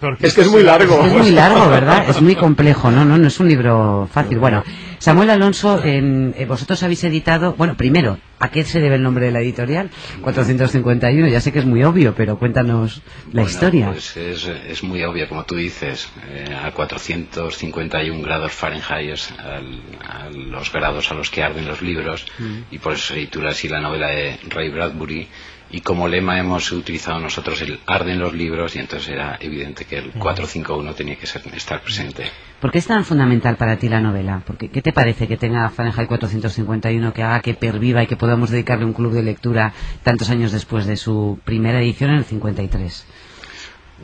Porque 0.00 0.28
Es 0.28 0.34
que 0.34 0.42
es 0.42 0.48
muy 0.48 0.62
largo. 0.62 1.04
Es 1.04 1.12
muy 1.12 1.30
largo, 1.32 1.68
¿verdad? 1.68 2.04
Es 2.08 2.20
muy 2.22 2.34
complejo, 2.36 2.90
¿no? 2.90 3.04
No, 3.04 3.18
no 3.18 3.26
es 3.28 3.40
un 3.40 3.48
libro 3.48 4.08
fácil. 4.12 4.38
Bueno, 4.38 4.62
Samuel 4.98 5.30
Alonso, 5.30 5.82
en- 5.84 6.34
eh, 6.36 6.44
vosotros 6.46 6.82
habéis 6.82 7.04
editado, 7.04 7.54
bueno, 7.54 7.76
primero, 7.76 8.18
¿a 8.40 8.50
qué 8.50 8.64
se 8.64 8.80
debe 8.80 8.96
el 8.96 9.02
nombre 9.02 9.26
de 9.26 9.32
la 9.32 9.40
editorial? 9.40 9.90
451, 10.22 11.28
ya 11.28 11.40
sé 11.40 11.52
que 11.52 11.60
es 11.60 11.64
muy 11.66 11.84
obvio, 11.84 12.14
pero 12.16 12.38
cuéntanos 12.38 13.02
la 13.32 13.42
Bueno, 13.42 13.48
historia. 13.48 13.90
Pues 13.92 14.16
es, 14.16 14.46
es 14.46 14.82
muy 14.82 15.02
obvio, 15.04 15.28
como 15.28 15.44
tú 15.44 15.54
dices, 15.56 16.08
eh, 16.30 16.54
a 16.64 16.72
451 16.72 18.22
grados 18.22 18.52
Fahrenheit 18.52 19.10
es 19.12 19.32
al- 19.38 19.80
a 20.08 20.30
los 20.30 20.72
grados 20.72 21.10
a 21.10 21.14
los 21.14 21.30
que 21.30 21.42
arden 21.42 21.66
los 21.66 21.80
libros, 21.82 22.26
y 22.70 22.78
por 22.78 22.94
eso 22.94 23.14
se 23.14 23.20
titula 23.20 23.50
así 23.50 23.68
la 23.68 23.80
novela 23.80 24.08
de 24.08 24.38
Ray 24.48 24.70
Bradbury. 24.70 25.28
Y 25.70 25.82
como 25.82 26.08
lema 26.08 26.38
hemos 26.38 26.72
utilizado 26.72 27.20
nosotros 27.20 27.60
el 27.60 27.78
arden 27.84 28.18
los 28.18 28.32
libros, 28.32 28.74
y 28.74 28.78
entonces 28.78 29.10
era 29.10 29.36
evidente 29.38 29.84
que 29.84 29.98
el 29.98 30.12
451 30.12 30.94
tenía 30.94 31.16
que 31.16 31.26
ser, 31.26 31.42
estar 31.54 31.82
presente. 31.82 32.24
¿Por 32.58 32.72
qué 32.72 32.78
es 32.78 32.86
tan 32.86 33.04
fundamental 33.04 33.56
para 33.56 33.76
ti 33.76 33.86
la 33.86 34.00
novela? 34.00 34.40
Porque, 34.46 34.70
¿Qué 34.70 34.80
te 34.80 34.87
parece 34.92 35.26
que 35.26 35.36
tenga 35.36 35.68
Fahrenheit 35.70 36.08
451 36.08 37.12
que 37.12 37.22
haga 37.22 37.40
que 37.40 37.54
perviva 37.54 38.02
y 38.02 38.06
que 38.06 38.16
podamos 38.16 38.50
dedicarle 38.50 38.84
un 38.84 38.92
club 38.92 39.12
de 39.12 39.22
lectura 39.22 39.72
tantos 40.02 40.30
años 40.30 40.52
después 40.52 40.86
de 40.86 40.96
su 40.96 41.38
primera 41.44 41.80
edición 41.80 42.10
en 42.10 42.16
el 42.16 42.24
53? 42.24 43.06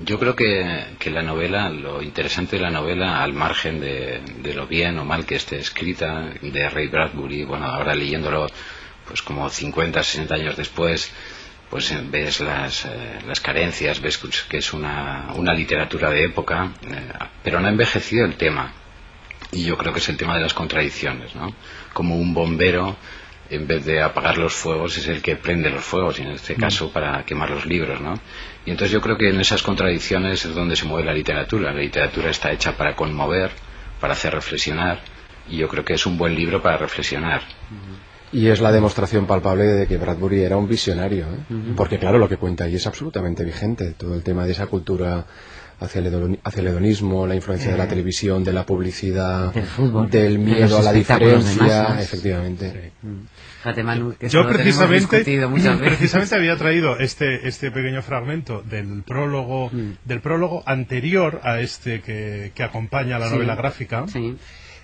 Yo 0.04 0.18
creo 0.18 0.34
que, 0.34 0.96
que 0.98 1.10
la 1.10 1.22
novela, 1.22 1.70
lo 1.70 2.02
interesante 2.02 2.56
de 2.56 2.62
la 2.62 2.70
novela, 2.70 3.22
al 3.22 3.32
margen 3.32 3.80
de, 3.80 4.20
de 4.42 4.54
lo 4.54 4.66
bien 4.66 4.98
o 4.98 5.04
mal 5.04 5.24
que 5.24 5.36
esté 5.36 5.58
escrita, 5.58 6.30
de 6.42 6.68
Ray 6.68 6.88
Bradbury, 6.88 7.44
bueno, 7.44 7.66
ahora 7.66 7.94
leyéndolo, 7.94 8.48
pues 9.06 9.22
como 9.22 9.48
50, 9.48 10.02
60 10.02 10.34
años 10.34 10.56
después, 10.56 11.12
pues 11.70 11.90
eh, 11.92 12.00
ves 12.04 12.40
las, 12.40 12.84
eh, 12.86 13.18
las 13.26 13.40
carencias, 13.40 14.00
ves 14.00 14.18
que 14.48 14.58
es 14.58 14.72
una, 14.72 15.32
una 15.34 15.52
literatura 15.52 16.10
de 16.10 16.24
época, 16.24 16.72
eh, 16.86 17.12
pero 17.42 17.60
no 17.60 17.68
ha 17.68 17.70
envejecido 17.70 18.24
el 18.26 18.34
tema. 18.34 18.72
Y 19.52 19.64
yo 19.64 19.76
creo 19.76 19.92
que 19.92 20.00
es 20.00 20.08
el 20.08 20.16
tema 20.16 20.34
de 20.34 20.40
las 20.40 20.54
contradicciones, 20.54 21.34
¿no? 21.34 21.54
Como 21.92 22.16
un 22.16 22.34
bombero, 22.34 22.96
en 23.50 23.66
vez 23.66 23.84
de 23.84 24.02
apagar 24.02 24.38
los 24.38 24.52
fuegos, 24.52 24.96
es 24.98 25.06
el 25.08 25.22
que 25.22 25.36
prende 25.36 25.70
los 25.70 25.84
fuegos, 25.84 26.18
y 26.18 26.22
en 26.22 26.32
este 26.32 26.54
caso 26.54 26.90
para 26.90 27.24
quemar 27.24 27.50
los 27.50 27.66
libros, 27.66 28.00
¿no? 28.00 28.14
Y 28.66 28.70
entonces 28.70 28.92
yo 28.92 29.00
creo 29.00 29.16
que 29.16 29.28
en 29.28 29.40
esas 29.40 29.62
contradicciones 29.62 30.44
es 30.44 30.54
donde 30.54 30.76
se 30.76 30.86
mueve 30.86 31.06
la 31.06 31.12
literatura. 31.12 31.72
La 31.72 31.80
literatura 31.80 32.30
está 32.30 32.50
hecha 32.50 32.76
para 32.76 32.96
conmover, 32.96 33.50
para 34.00 34.14
hacer 34.14 34.32
reflexionar, 34.32 35.00
y 35.48 35.58
yo 35.58 35.68
creo 35.68 35.84
que 35.84 35.94
es 35.94 36.06
un 36.06 36.16
buen 36.16 36.34
libro 36.34 36.62
para 36.62 36.78
reflexionar. 36.78 37.42
Y 38.32 38.48
es 38.48 38.60
la 38.60 38.72
demostración 38.72 39.26
palpable 39.26 39.64
de 39.64 39.86
que 39.86 39.96
Bradbury 39.96 40.42
era 40.42 40.56
un 40.56 40.66
visionario, 40.66 41.26
¿eh? 41.26 41.54
porque 41.76 41.98
claro, 41.98 42.18
lo 42.18 42.28
que 42.28 42.36
cuenta 42.36 42.64
ahí 42.64 42.74
es 42.74 42.86
absolutamente 42.86 43.44
vigente, 43.44 43.92
todo 43.92 44.14
el 44.14 44.24
tema 44.24 44.44
de 44.44 44.52
esa 44.52 44.66
cultura 44.66 45.24
hacia 45.84 46.00
el, 46.00 46.06
hedoni- 46.12 46.38
hacia 46.44 46.60
el 46.60 46.66
hedonismo, 46.68 47.26
la 47.26 47.34
influencia 47.34 47.70
de 47.72 47.78
la 47.78 47.86
televisión, 47.88 48.42
de 48.44 48.52
la 48.52 48.64
publicidad, 48.66 49.52
Del 49.52 49.64
fútbol, 49.64 50.10
del 50.10 50.32
de 50.32 50.38
miedo 50.38 50.78
a 50.78 50.82
la 50.82 50.92
diferencia, 50.92 52.00
efectivamente. 52.00 52.92
Fíjate, 53.62 53.82
Manu, 53.82 54.14
que 54.18 54.26
esto 54.26 54.42
Yo 54.42 54.48
precisamente, 55.78 56.34
había 56.36 56.56
traído 56.56 56.98
este, 56.98 57.48
este 57.48 57.70
pequeño 57.70 58.02
fragmento 58.02 58.62
del 58.62 59.02
prólogo, 59.02 59.70
Mm. 59.72 59.92
del 60.04 60.20
prólogo 60.20 60.62
anterior 60.66 61.40
a 61.44 61.60
este 61.60 62.00
que, 62.02 62.52
que 62.54 62.62
acompaña 62.62 63.16
a 63.16 63.18
la 63.18 63.28
Sí. 63.28 63.34
novela 63.34 63.54
gráfica. 63.54 64.04
Sí. 64.08 64.36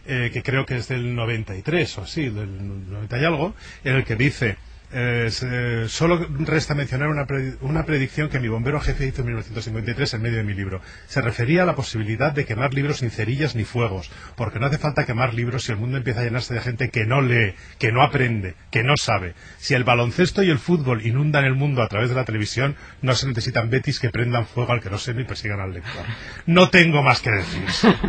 eh, 0.06 0.30
que 0.32 0.42
creo 0.42 0.64
que 0.64 0.76
es 0.78 0.88
del 0.88 1.14
93 1.14 1.98
o 1.98 2.02
así, 2.02 2.30
del 2.30 2.88
90 2.90 3.20
y 3.20 3.24
algo, 3.24 3.54
en 3.84 3.96
el 3.96 4.04
que 4.04 4.16
dice 4.16 4.56
eh, 4.92 5.84
solo 5.88 6.26
resta 6.40 6.74
mencionar 6.74 7.08
una, 7.08 7.26
pre- 7.26 7.54
una 7.60 7.84
predicción 7.84 8.28
que 8.28 8.40
mi 8.40 8.48
bombero 8.48 8.80
jefe 8.80 9.06
hizo 9.06 9.20
en 9.22 9.26
1953 9.28 10.14
en 10.14 10.22
medio 10.22 10.36
de 10.38 10.44
mi 10.44 10.54
libro. 10.54 10.80
Se 11.06 11.20
refería 11.20 11.62
a 11.62 11.66
la 11.66 11.74
posibilidad 11.74 12.32
de 12.32 12.44
quemar 12.44 12.74
libros 12.74 12.98
sin 12.98 13.10
cerillas 13.10 13.54
ni 13.54 13.64
fuegos, 13.64 14.10
porque 14.36 14.58
no 14.58 14.66
hace 14.66 14.78
falta 14.78 15.04
quemar 15.06 15.34
libros 15.34 15.64
si 15.64 15.72
el 15.72 15.78
mundo 15.78 15.96
empieza 15.96 16.20
a 16.20 16.24
llenarse 16.24 16.54
de 16.54 16.60
gente 16.60 16.90
que 16.90 17.06
no 17.06 17.20
lee, 17.20 17.54
que 17.78 17.92
no 17.92 18.02
aprende, 18.02 18.54
que 18.70 18.82
no 18.82 18.96
sabe. 18.96 19.34
Si 19.58 19.74
el 19.74 19.84
baloncesto 19.84 20.42
y 20.42 20.50
el 20.50 20.58
fútbol 20.58 21.06
inundan 21.06 21.44
el 21.44 21.54
mundo 21.54 21.82
a 21.82 21.88
través 21.88 22.08
de 22.08 22.14
la 22.16 22.24
televisión, 22.24 22.76
no 23.02 23.14
se 23.14 23.26
necesitan 23.28 23.70
betis 23.70 24.00
que 24.00 24.10
prendan 24.10 24.46
fuego 24.46 24.72
al 24.72 24.80
que 24.80 24.90
no 24.90 24.98
sé 24.98 25.14
ni 25.14 25.24
persigan 25.24 25.60
al 25.60 25.72
lector. 25.72 26.04
No 26.46 26.68
tengo 26.70 27.02
más 27.02 27.20
que 27.20 27.30
decir. 27.30 27.62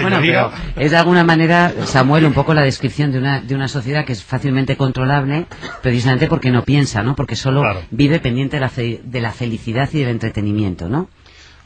Bueno, 0.00 0.16
Señoría, 0.18 0.50
pero 0.74 0.86
es 0.86 0.90
de 0.92 0.96
alguna 0.96 1.24
manera, 1.24 1.72
Samuel, 1.84 2.24
un 2.24 2.32
poco 2.32 2.54
la 2.54 2.62
descripción 2.62 3.10
de 3.12 3.18
una, 3.18 3.40
de 3.40 3.54
una 3.54 3.66
sociedad 3.68 4.04
que 4.04 4.12
es 4.12 4.22
fácilmente 4.22 4.76
controlable, 4.76 5.46
precisamente 5.82 6.19
porque 6.28 6.50
no 6.50 6.64
piensa, 6.64 7.02
¿no? 7.02 7.14
Porque 7.16 7.36
solo 7.36 7.60
Claro. 7.62 7.82
vive 7.90 8.20
pendiente 8.20 8.56
de 8.56 8.60
la, 8.60 8.68
fe- 8.68 9.00
de 9.02 9.20
la 9.20 9.32
felicidad 9.32 9.88
y 9.92 9.98
del 10.00 10.08
entretenimiento, 10.08 10.88
¿no? 10.88 11.08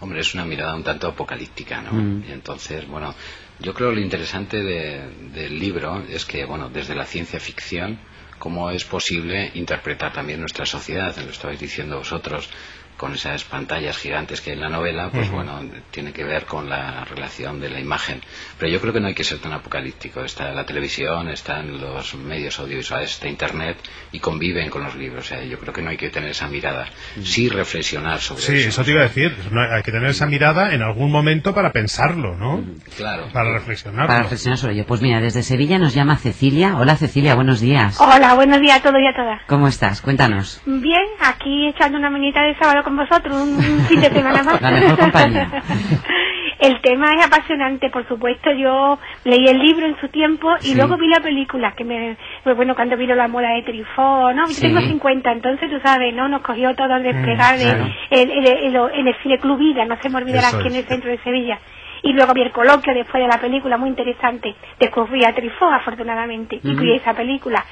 Hombre, 0.01 0.21
es 0.21 0.35
una 0.35 0.45
mirada 0.45 0.75
un 0.75 0.83
tanto 0.85 1.07
apocalíptica, 1.09 1.81
¿no? 1.81 1.93
Mm. 1.93 2.25
Y 2.29 2.33
entonces, 2.33 2.87
bueno, 2.87 3.15
yo 3.61 3.73
creo 3.75 3.93
lo 3.93 4.01
interesante 4.01 4.63
de- 4.63 5.03
del 5.33 5.59
libro 5.59 6.03
es 6.11 6.25
que, 6.25 6.45
bueno, 6.45 6.69
desde 6.69 6.95
la 6.95 7.05
ciencia 7.07 7.41
ficción, 7.41 7.99
cómo 8.39 8.71
es 8.71 8.85
posible 8.85 9.51
interpretar 9.55 10.13
también 10.13 10.41
nuestra 10.41 10.67
sociedad, 10.67 11.17
lo 11.17 11.31
estabais 11.31 11.61
diciendo 11.61 11.97
vosotros, 11.99 12.51
con 12.97 13.15
esas 13.15 13.45
pantallas 13.45 13.99
gigantes 13.99 14.41
que 14.41 14.51
hay 14.51 14.57
en 14.57 14.63
la 14.63 14.69
novela, 14.69 15.11
pues 15.11 15.27
Ujú. 15.29 15.37
bueno, 15.37 15.61
tiene 15.91 16.13
que 16.13 16.25
ver 16.25 16.45
con 16.45 16.69
la 16.69 17.05
relación 17.05 17.61
de 17.61 17.71
la 17.71 17.81
imagen. 17.81 18.21
Pero 18.59 18.71
yo 18.73 18.81
creo 18.81 18.93
que 18.93 19.01
no 19.01 19.09
hay 19.09 19.15
que 19.15 19.25
ser 19.25 19.39
tan 19.39 19.53
apocalíptico. 19.53 20.25
Está 20.25 20.53
la 20.53 20.65
televisión, 20.65 21.29
están 21.29 21.81
los 21.81 22.15
medios 22.15 22.59
audiovisuales, 22.59 23.11
está 23.11 23.29
Internet 23.29 23.79
y 24.13 24.21
conviven 24.21 24.71
con 24.71 24.85
los 24.85 24.95
libros. 24.95 25.25
O 25.25 25.29
sea, 25.29 25.43
yo 25.45 25.59
creo 25.59 25.73
que 25.73 25.83
no 25.83 25.91
hay 25.91 25.97
que 25.97 26.11
tener 26.11 26.31
esa 26.31 26.47
mirada. 26.49 26.87
Sí 27.23 27.49
reflexionar 27.49 28.21
sobre 28.21 28.43
sí, 28.43 28.57
eso. 28.57 28.69
eso 28.69 28.85
te 28.85 28.91
iba 28.93 29.01
a 29.01 29.05
decir. 29.05 29.37
No, 29.51 29.61
hay 29.61 29.83
que 29.83 29.91
tener 29.93 30.09
esa 30.11 30.27
mirada 30.27 30.73
en 30.73 30.83
algún 30.83 31.11
momento 31.11 31.55
para 31.55 31.73
pensarlo, 31.73 32.37
¿no? 32.37 32.65
Claro. 32.97 33.29
Para 33.33 33.53
reflexionar. 33.53 34.07
Para 34.07 34.23
reflexionar 34.23 34.59
sobre 34.59 34.75
ello. 34.75 34.87
Pues 34.87 35.01
mira, 35.03 35.21
desde 35.21 35.43
Sevilla 35.43 35.79
nos 35.79 35.95
llama 35.95 36.17
Cecilia. 36.17 36.77
Hola 36.77 36.97
Cecilia, 36.97 37.35
buenos 37.35 37.61
días. 37.61 38.01
Hola, 38.01 38.35
buenos 38.35 38.61
días 38.61 38.79
a 38.79 38.83
todos 38.83 39.01
y 39.01 39.07
a 39.07 39.15
todas. 39.17 39.41
¿Cómo 39.47 39.67
estás? 39.69 40.01
Cuéntanos. 40.01 40.61
Bien, 40.67 41.03
aquí 41.21 41.69
echando 41.69 41.99
una 41.99 42.11
manita 42.11 42.43
de 42.43 42.55
sábado 42.57 42.84
con 42.85 42.97
vosotros, 42.97 43.35
un 43.35 43.81
fin 43.89 44.01
de 44.01 44.11
semana 44.11 44.43
más. 44.43 44.61
La 44.63 44.71
mejor 44.71 44.99
compañía. 44.99 45.49
el 46.61 46.81
tema 46.81 47.13
es 47.15 47.27
apasionante, 47.27 47.91
por 47.91 48.07
supuesto. 48.07 48.53
Yo 48.53 48.99
leí 49.25 49.47
el 49.49 49.59
libro 49.59 49.87
en 49.87 49.99
su 50.01 50.09
tiempo 50.09 50.55
y 50.61 50.67
Sí. 50.69 50.75
luego 50.77 50.97
vi 50.97 51.09
la 51.09 51.21
película, 51.21 51.73
que 51.73 51.85
me, 51.85 52.17
pues 52.45 52.57
bueno, 52.57 52.75
cuando 52.75 52.97
vino 52.97 53.15
la 53.15 53.29
moda 53.29 53.51
de 53.51 53.63
Trifó, 53.63 54.33
¿no? 54.33 54.47
Sí. 54.47 54.61
tengo 54.63 54.81
50, 54.81 55.33
entonces 55.33 55.71
tú 55.71 55.81
sabes, 55.85 56.15
¿no? 56.15 56.29
Nos 56.29 56.43
cogió 56.43 56.75
todo 56.75 56.95
el 56.97 57.03
despegar 57.03 57.57
Mm, 57.57 57.61
claro. 57.61 58.91
en 58.95 59.07
el 59.09 59.15
Cine 59.23 59.39
Club 59.39 59.59
Vida, 59.59 59.85
no 59.85 59.97
se 60.01 60.09
me 60.09 60.19
olvidará 60.19 60.49
aquí 60.49 60.69
en 60.69 60.77
el 60.77 60.85
centro 60.85 61.11
de 61.11 61.19
Sevilla. 61.19 61.59
Y 62.03 62.13
luego 62.13 62.35
vi 62.35 62.43
el 62.43 62.53
coloquio 62.53 62.93
después 62.93 63.23
de 63.23 63.29
la 63.29 63.39
película, 63.41 63.79
muy 63.79 63.89
interesante. 63.89 64.55
Descubrí 64.79 65.25
a 65.25 65.35
Trifó, 65.35 65.67
afortunadamente, 65.71 66.61
y 66.63 66.75
vi 66.75 66.97
esa 66.97 67.15
película. 67.15 67.65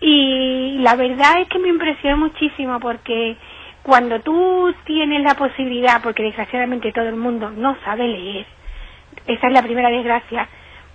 Y 0.00 0.78
la 0.78 0.94
verdad 0.94 1.40
es 1.40 1.48
que 1.48 1.58
me 1.58 1.68
impresionó 1.68 2.16
muchísimo 2.18 2.78
porque 2.80 3.36
cuando 3.82 4.20
tú 4.20 4.74
tienes 4.84 5.22
la 5.22 5.34
posibilidad, 5.34 6.02
porque 6.02 6.22
desgraciadamente 6.22 6.92
todo 6.92 7.08
el 7.08 7.16
mundo 7.16 7.50
no 7.50 7.76
sabe 7.84 8.06
leer, 8.06 8.46
esa 9.26 9.46
es 9.46 9.52
la 9.52 9.62
primera 9.62 9.90
desgracia. 9.90 10.48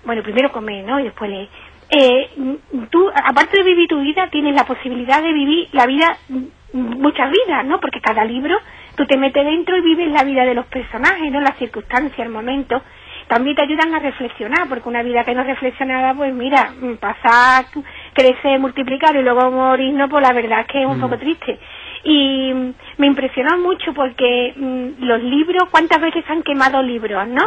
Bueno, 0.06 0.22
primero 0.22 0.52
comer, 0.52 0.86
¿no? 0.86 1.00
Y 1.00 1.04
después 1.04 1.30
leer. 1.30 1.50
Eh, 1.90 2.58
tú, 2.90 3.10
aparte 3.10 3.58
de 3.58 3.64
vivir 3.64 3.88
tu 3.88 4.00
vida, 4.02 4.28
tienes 4.30 4.56
la 4.56 4.66
posibilidad 4.66 5.22
de 5.22 5.34
vivir 5.34 5.70
la 5.72 5.86
vida, 5.86 6.18
mm, 6.30 7.02
muchas 7.02 7.32
vidas, 7.32 7.66
¿no? 7.66 7.80
Porque 7.80 8.02
cada 8.02 8.26
libro 8.26 8.58
tú 8.96 9.06
te 9.06 9.18
metes 9.18 9.46
dentro 9.46 9.78
y 9.78 9.82
vives 9.82 10.12
la 10.12 10.24
vida 10.24 10.46
de 10.46 10.56
los 10.56 10.66
personajes, 10.66 11.32
¿no? 11.32 11.42
Las 11.42 11.58
circunstancias, 11.58 12.20
el 12.20 12.30
momento. 12.30 12.82
También 13.28 13.56
te 13.56 13.64
ayudan 13.64 13.94
a 13.94 14.00
reflexionar, 14.00 14.68
porque 14.70 14.88
una 14.88 15.02
vida 15.02 15.24
que 15.24 15.34
no 15.34 15.44
reflexionada, 15.44 16.14
pues 16.14 16.34
mira, 16.34 16.72
mm, 16.80 16.96
pasar, 16.96 17.66
crecer, 18.14 18.60
multiplicar 18.60 19.16
y 19.16 19.24
luego 19.24 19.50
morir, 19.52 19.94
no, 19.94 20.10
pues 20.10 20.24
la 20.28 20.34
verdad 20.34 20.62
es 20.62 20.68
que 20.68 20.82
es 20.82 20.88
un 20.88 21.00
poco 21.00 21.18
triste. 21.18 21.60
Y 22.08 22.54
me 23.00 23.08
impresionó 23.08 23.58
mucho 23.58 23.92
porque 23.96 24.54
mm, 24.56 25.04
los 25.04 25.22
libros, 25.24 25.64
¿cuántas 25.72 26.00
veces 26.00 26.24
han 26.30 26.44
quemado 26.44 26.84
libros, 26.84 27.28
no? 27.28 27.44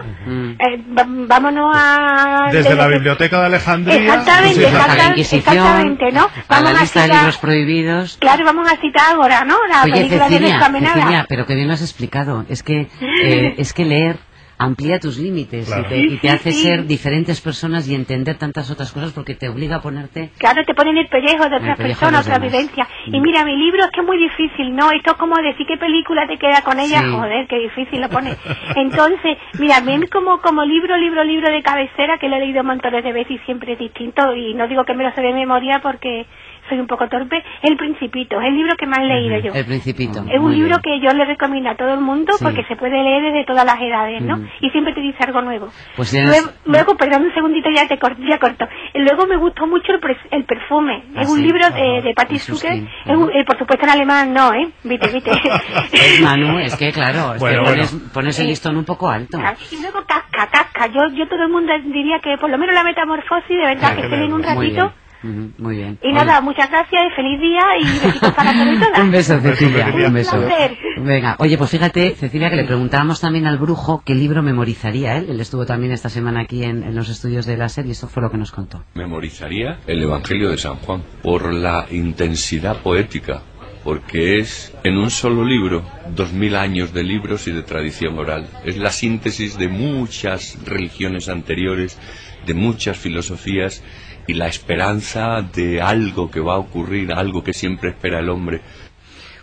Eh, 0.58 0.82
vámonos 1.28 1.70
a... 1.74 2.48
Desde 2.50 2.74
la 2.74 2.88
biblioteca 2.88 3.38
de 3.40 3.46
Alejandría. 3.46 3.96
Exactamente, 4.16 5.20
exactamente, 5.20 6.10
¿no? 6.12 6.22
a 6.22 6.26
la 6.26 6.60
Vamos 6.62 6.74
a 6.74 6.80
lista 6.82 7.02
de 7.02 7.06
citar- 7.08 7.16
libros 7.18 7.38
prohibidos. 7.38 8.16
Claro, 8.18 8.44
vamos 8.44 8.72
a 8.72 8.76
citar 8.78 9.14
ahora, 9.14 9.44
¿no? 9.44 9.54
La 9.70 9.84
Oye, 9.84 9.92
película 9.92 10.28
de 10.28 10.38
Cecilia, 10.38 10.68
Menada. 10.68 10.94
Cecilia, 10.94 11.26
pero 11.28 11.46
que 11.46 11.54
bien 11.54 11.68
lo 11.68 11.74
has 11.74 11.82
explicado. 11.82 12.44
Es 12.48 12.62
que, 12.64 12.88
eh, 13.22 13.54
es 13.58 13.72
que 13.72 13.84
leer 13.84 14.16
amplía 14.58 14.98
tus 14.98 15.18
límites 15.18 15.66
Claro. 15.66 15.84
y 15.86 15.88
te, 15.88 15.96
y 15.98 16.16
te 16.18 16.28
Sí, 16.28 16.34
hace 16.34 16.52
sí. 16.52 16.62
ser 16.62 16.84
diferentes 16.86 17.40
personas 17.40 17.88
y 17.88 17.94
entender 17.94 18.36
tantas 18.38 18.70
otras 18.70 18.92
cosas 18.92 19.12
porque 19.12 19.34
te 19.34 19.48
obliga 19.48 19.76
a 19.76 19.80
ponerte... 19.80 20.30
Claro, 20.38 20.64
te 20.64 20.74
ponen 20.74 20.96
el 20.98 21.08
pellejo 21.08 21.44
de 21.48 21.60
personas, 21.76 22.12
los 22.12 22.20
otra 22.26 22.38
demás. 22.38 22.52
vivencia. 22.52 22.88
Y 23.06 23.20
mira, 23.20 23.44
mi 23.44 23.56
libro 23.56 23.84
es 23.84 23.90
que 23.92 24.00
es 24.00 24.06
muy 24.06 24.18
difícil, 24.18 24.74
¿no? 24.74 24.90
Esto 24.90 25.12
es 25.12 25.16
como 25.18 25.36
decir 25.36 25.66
qué 25.66 25.76
película 25.76 26.26
te 26.26 26.36
queda 26.38 26.62
con 26.62 26.78
ella. 26.80 27.00
Sí. 27.00 27.10
Joder, 27.10 27.46
qué 27.48 27.58
difícil 27.58 28.00
lo 28.00 28.08
pone. 28.08 28.34
Entonces, 28.76 29.38
mira, 29.58 29.76
a 29.78 29.80
mí 29.80 29.98
como, 30.08 30.40
como 30.40 30.64
libro, 30.64 30.96
libro, 30.96 31.24
libro 31.24 31.50
de 31.52 31.62
cabecera, 31.62 32.18
que 32.18 32.28
lo 32.28 32.36
he 32.36 32.40
leído 32.40 32.64
montones 32.64 33.04
de 33.04 33.12
veces 33.12 33.32
y 33.32 33.38
siempre 33.44 33.74
es 33.74 33.78
distinto, 33.78 34.34
y 34.34 34.54
no 34.54 34.66
digo 34.68 34.84
que 34.84 34.94
me 34.94 35.04
lo 35.04 35.12
sé 35.14 35.22
de 35.22 35.32
memoria 35.32 35.80
porque 35.82 36.26
soy 36.68 36.78
un 36.78 36.86
poco 36.86 37.08
torpe, 37.08 37.42
El 37.62 37.76
Principito, 37.76 38.40
es 38.40 38.46
el 38.48 38.54
libro 38.54 38.76
que 38.76 38.86
más 38.86 38.98
he 39.00 39.04
leído 39.04 39.38
yo. 39.40 39.52
El 39.54 39.64
Principito. 39.66 40.24
Es 40.30 40.40
un 40.40 40.52
libro 40.52 40.78
bien. 40.82 41.00
que 41.00 41.06
yo 41.06 41.12
le 41.12 41.24
recomiendo 41.24 41.70
a 41.70 41.76
todo 41.76 41.94
el 41.94 42.00
mundo 42.00 42.32
Sí. 42.34 42.44
porque 42.44 42.64
se 42.64 42.76
puede 42.76 43.02
leer 43.02 43.22
desde 43.32 43.44
todas 43.44 43.64
las 43.64 43.80
edades, 43.80 44.22
¿no? 44.22 44.38
Y 44.60 44.70
siempre 44.70 44.94
te 44.94 45.00
dice 45.00 45.18
algo 45.24 45.42
nuevo. 45.42 45.68
Pues 45.96 46.10
tienes- 46.10 46.28
luego, 46.30 46.50
luego, 46.66 46.96
perdón 46.96 47.24
un 47.24 47.34
segundito, 47.34 47.68
ya 47.74 47.86
te 47.88 47.98
corto. 47.98 48.20
Ya 48.28 48.38
corto. 48.38 48.66
Luego 48.94 49.26
me 49.26 49.36
gustó 49.36 49.66
mucho 49.66 49.92
el, 49.92 50.00
el 50.30 50.44
perfume. 50.44 51.04
Ah, 51.16 51.22
es 51.22 51.28
un 51.28 51.38
sí. 51.38 51.42
libro 51.44 51.68
de, 51.70 52.02
de 52.02 52.02
De 52.02 52.14
Zucker. 52.14 52.38
Susskind. 52.40 52.88
Es 53.06 53.16
un- 53.16 53.30
eh, 53.32 53.44
por 53.44 53.58
supuesto 53.58 53.84
en 53.86 53.90
alemán 53.90 54.32
no, 54.34 54.52
¿eh? 54.54 54.68
Vite, 54.84 55.08
vite. 55.08 55.30
Es 55.92 56.20
Manu, 56.20 56.58
es 56.58 56.76
que 56.76 56.92
claro, 56.92 57.34
es 57.34 57.40
Bueno, 57.40 57.62
que 57.64 57.70
pones, 57.70 57.92
bueno. 57.92 58.10
pones 58.12 58.38
el 58.40 58.46
listón 58.48 58.76
un 58.76 58.84
poco 58.84 59.08
alto. 59.08 59.38
Y 59.70 59.80
luego 59.82 60.00
casca, 60.06 60.46
casca. 60.50 60.86
Yo, 60.88 61.00
yo 61.14 61.26
todo 61.28 61.42
el 61.42 61.48
mundo 61.50 61.72
diría 61.84 62.18
que 62.20 62.36
por 62.38 62.50
lo 62.50 62.58
menos 62.58 62.74
la 62.74 62.84
metamorfosis, 62.84 63.48
de 63.48 63.56
verdad, 63.66 63.92
Hay 63.96 64.02
que 64.02 64.16
leen 64.16 64.32
un 64.32 64.42
ratito. 64.42 64.92
Ujú, 65.22 65.50
Muy 65.58 65.76
bien. 65.76 65.98
Y 66.02 66.06
Oye, 66.08 66.14
nada, 66.14 66.40
muchas 66.40 66.70
gracias 66.70 67.02
y 67.10 67.16
feliz 67.16 67.40
día 67.40 67.62
y 67.80 67.84
besitos 68.06 68.32
para 68.32 68.52
todos 68.52 68.74
y 68.74 68.78
todas. 68.78 68.98
Un 69.00 69.10
beso, 69.10 69.34
beso, 69.40 69.48
Cecilia. 69.56 69.86
Un 70.06 70.12
beso. 70.12 70.36
Un 70.38 70.44
placer. 70.44 70.76
Venga, 70.98 71.36
oye, 71.38 71.58
pues 71.58 71.70
fíjate, 71.70 72.14
Cecilia, 72.14 72.50
que 72.50 72.56
le 72.56 72.64
preguntábamos 72.64 73.20
también 73.20 73.46
al 73.46 73.58
brujo 73.58 74.02
qué 74.04 74.14
libro 74.14 74.42
memorizaría 74.42 75.16
él. 75.16 75.26
Él 75.30 75.40
estuvo 75.40 75.66
también 75.66 75.92
esta 75.92 76.08
semana 76.08 76.40
aquí 76.42 76.62
en, 76.62 76.82
en 76.84 76.94
los 76.94 77.08
estudios 77.08 77.46
de 77.46 77.56
la 77.56 77.68
serie 77.68 77.88
y 77.88 77.92
eso 77.92 78.06
fue 78.08 78.22
lo 78.22 78.30
que 78.30 78.36
nos 78.38 78.52
contó. 78.52 78.84
memorizaría 78.94 79.78
el 79.86 80.02
Evangelio 80.02 80.50
de 80.50 80.58
San 80.58 80.76
Juan 80.76 81.02
por 81.22 81.52
la 81.52 81.86
intensidad 81.90 82.76
poética, 82.76 83.42
porque 83.82 84.38
es 84.38 84.72
en 84.84 84.98
un 84.98 85.10
solo 85.10 85.44
libro 85.44 85.82
dos 86.14 86.32
mil 86.32 86.54
años 86.54 86.92
de 86.92 87.02
libros 87.02 87.48
y 87.48 87.52
de 87.52 87.62
tradición 87.62 88.18
oral. 88.18 88.46
Es 88.64 88.76
la 88.76 88.90
síntesis 88.90 89.58
de 89.58 89.68
muchas 89.68 90.58
religiones 90.64 91.28
anteriores, 91.28 91.98
de 92.46 92.54
muchas 92.54 92.96
filosofías 92.98 93.82
y 94.28 94.34
la 94.34 94.46
esperanza 94.46 95.42
de 95.42 95.80
algo 95.82 96.30
que 96.30 96.38
va 96.38 96.54
a 96.54 96.58
ocurrir, 96.58 97.12
algo 97.12 97.42
que 97.42 97.52
siempre 97.52 97.90
espera 97.90 98.20
el 98.20 98.28
hombre. 98.28 98.60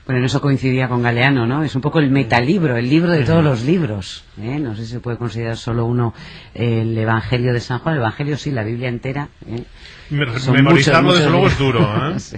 Bueno, 0.06 0.20
en 0.20 0.26
eso 0.26 0.40
coincidía 0.40 0.88
con 0.88 1.02
Galeano, 1.02 1.48
¿no? 1.48 1.64
Es 1.64 1.74
un 1.76 1.82
poco 1.82 2.00
el 2.00 2.12
metalibro, 2.12 2.78
el 2.78 2.88
libro 2.88 3.12
de 3.12 3.24
todos 3.24 3.44
los 3.44 3.64
libros. 3.64 4.24
¿eh? 4.40 4.60
No 4.60 4.76
sé 4.76 4.86
si 4.86 4.92
se 4.92 5.00
puede 5.00 5.18
considerar 5.18 5.58
solo 5.58 5.86
uno 5.86 6.14
eh, 6.54 6.82
el 6.84 6.96
Evangelio 6.96 7.52
de 7.54 7.60
San 7.60 7.80
Juan. 7.80 7.96
El 7.96 8.02
Evangelio 8.02 8.38
sí, 8.38 8.52
la 8.52 8.64
Biblia 8.64 8.88
entera. 8.90 9.30
¿eh? 9.48 9.64
Me- 10.12 10.40
Son 10.40 10.54
memorizarlo, 10.54 11.08
muchos, 11.10 11.18
desde 11.20 11.32
luego, 11.32 11.48
es 11.48 11.58
duro, 11.58 12.12
¿eh? 12.12 12.20
Sí. 12.20 12.38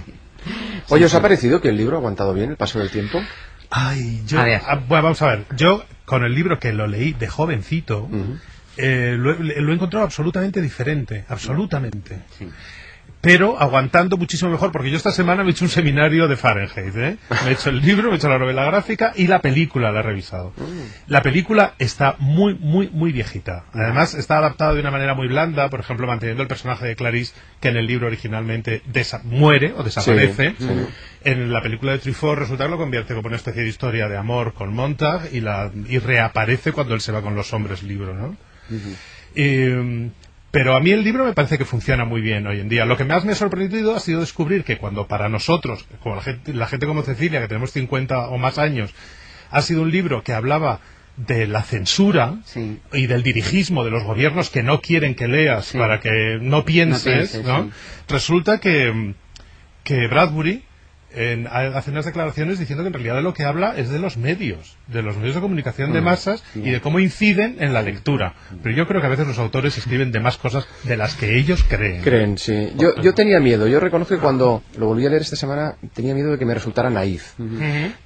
Oye, 0.88 1.04
¿os 1.04 1.14
ha 1.14 1.20
parecido 1.20 1.60
que 1.60 1.68
el 1.68 1.76
libro 1.76 1.96
ha 1.96 1.98
aguantado 1.98 2.32
bien 2.32 2.48
el 2.50 2.56
paso 2.56 2.78
del 2.78 2.88
tiempo? 2.88 3.20
Ay, 3.68 4.22
yo, 4.26 4.40
A 4.40 4.44
ver. 4.44 4.62
ah, 4.66 4.76
bueno, 4.88 5.02
vamos 5.04 5.20
a 5.20 5.26
ver. 5.26 5.44
Yo, 5.54 5.84
con 6.06 6.24
el 6.24 6.34
libro 6.34 6.58
que 6.58 6.72
lo 6.72 6.86
leí 6.86 7.12
de 7.12 7.28
jovencito. 7.28 8.08
Eh, 8.78 9.16
lo, 9.18 9.32
he- 9.32 9.60
lo 9.60 9.72
he 9.72 9.74
encontrado 9.74 10.04
absolutamente 10.04 10.60
diferente, 10.62 11.24
absolutamente. 11.28 12.18
Sí. 12.38 12.48
Pero 13.20 13.58
aguantando 13.60 14.16
muchísimo 14.16 14.48
mejor, 14.52 14.70
porque 14.70 14.90
yo 14.92 14.96
esta 14.96 15.10
semana 15.10 15.42
me 15.42 15.48
he 15.48 15.52
hecho 15.52 15.64
un 15.64 15.70
seminario 15.70 16.28
de 16.28 16.36
Fahrenheit, 16.36 16.94
¿eh? 16.96 17.16
Me 17.42 17.50
he 17.50 17.52
hecho 17.54 17.68
el 17.70 17.80
libro, 17.80 18.08
me 18.08 18.14
he 18.14 18.16
hecho 18.16 18.28
la 18.28 18.38
novela 18.38 18.64
gráfica 18.64 19.12
y 19.16 19.26
la 19.26 19.40
película 19.40 19.90
la 19.90 19.98
he 20.00 20.02
revisado. 20.04 20.52
La 21.08 21.20
película 21.20 21.74
está 21.80 22.14
muy, 22.20 22.54
muy, 22.54 22.88
muy 22.90 23.10
viejita. 23.10 23.64
Además, 23.72 24.14
está 24.14 24.38
adaptada 24.38 24.72
de 24.74 24.80
una 24.80 24.92
manera 24.92 25.14
muy 25.14 25.26
blanda, 25.26 25.68
por 25.68 25.80
ejemplo, 25.80 26.06
manteniendo 26.06 26.42
el 26.44 26.48
personaje 26.48 26.86
de 26.86 26.94
Clarice, 26.94 27.34
que 27.60 27.68
en 27.70 27.76
el 27.76 27.88
libro 27.88 28.06
originalmente 28.06 28.82
desa- 28.84 29.22
muere 29.24 29.72
o 29.76 29.82
desaparece. 29.82 30.54
Sí, 30.56 30.64
sí. 30.68 30.86
En 31.24 31.52
la 31.52 31.60
película 31.60 31.92
de 31.92 31.98
Truffaut 31.98 32.38
resulta 32.38 32.64
que 32.66 32.70
lo 32.70 32.76
convierte 32.78 33.14
como 33.14 33.26
una 33.26 33.36
especie 33.36 33.62
de 33.62 33.68
historia 33.68 34.08
de 34.08 34.16
amor 34.16 34.54
con 34.54 34.72
Montag 34.72 35.30
y, 35.32 35.40
la, 35.40 35.72
y 35.88 35.98
reaparece 35.98 36.70
cuando 36.70 36.94
él 36.94 37.00
se 37.00 37.10
va 37.10 37.20
con 37.20 37.34
los 37.34 37.52
hombres 37.52 37.82
libro, 37.82 38.14
¿no? 38.14 38.36
Mm, 39.34 40.06
Pero 40.50 40.74
a 40.74 40.80
mí 40.80 40.90
el 40.92 41.04
libro 41.04 41.26
me 41.26 41.34
parece 41.34 41.58
que 41.58 41.66
funciona 41.66 42.06
muy 42.06 42.22
bien 42.22 42.46
hoy 42.46 42.60
en 42.60 42.68
día. 42.70 42.86
Lo 42.86 42.96
que 42.96 43.04
más 43.04 43.24
me 43.26 43.32
ha 43.32 43.36
sorprendido 43.36 43.94
ha 43.94 44.00
sido 44.00 44.20
descubrir 44.20 44.64
que 44.64 44.78
cuando 44.78 45.06
para 45.06 45.28
nosotros, 45.28 45.84
como 46.02 46.16
la 46.16 46.22
gente, 46.22 46.54
la 46.54 46.66
gente 46.66 46.86
como 46.86 47.02
Cecilia, 47.02 47.40
que 47.40 47.48
tenemos 47.48 47.70
50 47.72 48.28
o 48.28 48.38
más 48.38 48.56
años, 48.58 48.94
ha 49.50 49.60
sido 49.60 49.82
un 49.82 49.90
libro 49.90 50.22
que 50.22 50.32
hablaba 50.32 50.80
de 51.18 51.46
la 51.46 51.62
censura 51.62 52.36
Sí. 52.44 52.78
y 52.94 53.06
del 53.08 53.22
dirigismo 53.22 53.84
de 53.84 53.90
los 53.90 54.04
gobiernos 54.04 54.48
que 54.50 54.62
no 54.62 54.80
quieren 54.80 55.14
que 55.14 55.28
leas 55.28 55.66
Sí. 55.66 55.76
para 55.78 56.00
que 56.00 56.38
no 56.40 56.64
pienses, 56.64 57.04
No 57.06 57.12
pienses, 57.12 57.44
¿no? 57.44 57.64
sí. 57.64 57.70
resulta 58.08 58.58
que, 58.58 59.14
que 59.84 60.06
Bradbury 60.06 60.62
en- 61.14 61.46
hace 61.46 61.90
unas 61.90 62.04
declaraciones 62.04 62.58
diciendo 62.58 62.82
que 62.84 62.88
en 62.88 62.92
realidad 62.94 63.16
de 63.16 63.22
lo 63.22 63.32
que 63.34 63.44
habla 63.44 63.74
es 63.76 63.88
de 63.88 63.98
los 63.98 64.16
medios, 64.16 64.76
de 64.88 65.02
los 65.02 65.16
medios 65.16 65.34
de 65.34 65.40
comunicación 65.40 65.92
de 65.92 66.00
Mm, 66.00 66.04
masas 66.04 66.44
y 66.54 66.70
de 66.70 66.80
cómo 66.80 66.98
inciden 67.00 67.56
en 67.60 67.72
la 67.72 67.82
lectura. 67.82 68.34
Pero 68.62 68.74
yo 68.76 68.86
creo 68.86 69.00
que 69.00 69.06
a 69.06 69.10
veces 69.10 69.26
los 69.26 69.38
autores 69.38 69.76
escriben 69.78 70.12
de 70.12 70.20
más 70.20 70.36
cosas 70.36 70.66
de 70.84 70.96
las 70.96 71.14
que 71.14 71.36
ellos 71.38 71.64
creen. 71.68 72.02
Creen, 72.02 72.38
sí. 72.38 72.72
Yo, 72.76 72.94
yo 73.02 73.14
tenía 73.14 73.40
miedo. 73.40 73.66
Yo 73.66 73.80
reconozco 73.80 74.14
que 74.14 74.20
cuando 74.20 74.62
lo 74.76 74.86
volví 74.86 75.06
a 75.06 75.10
leer 75.10 75.22
esta 75.22 75.36
semana 75.36 75.74
tenía 75.94 76.14
miedo 76.14 76.30
de 76.32 76.38
que 76.38 76.44
me 76.44 76.54
resultara 76.54 76.90
naif. 76.90 77.32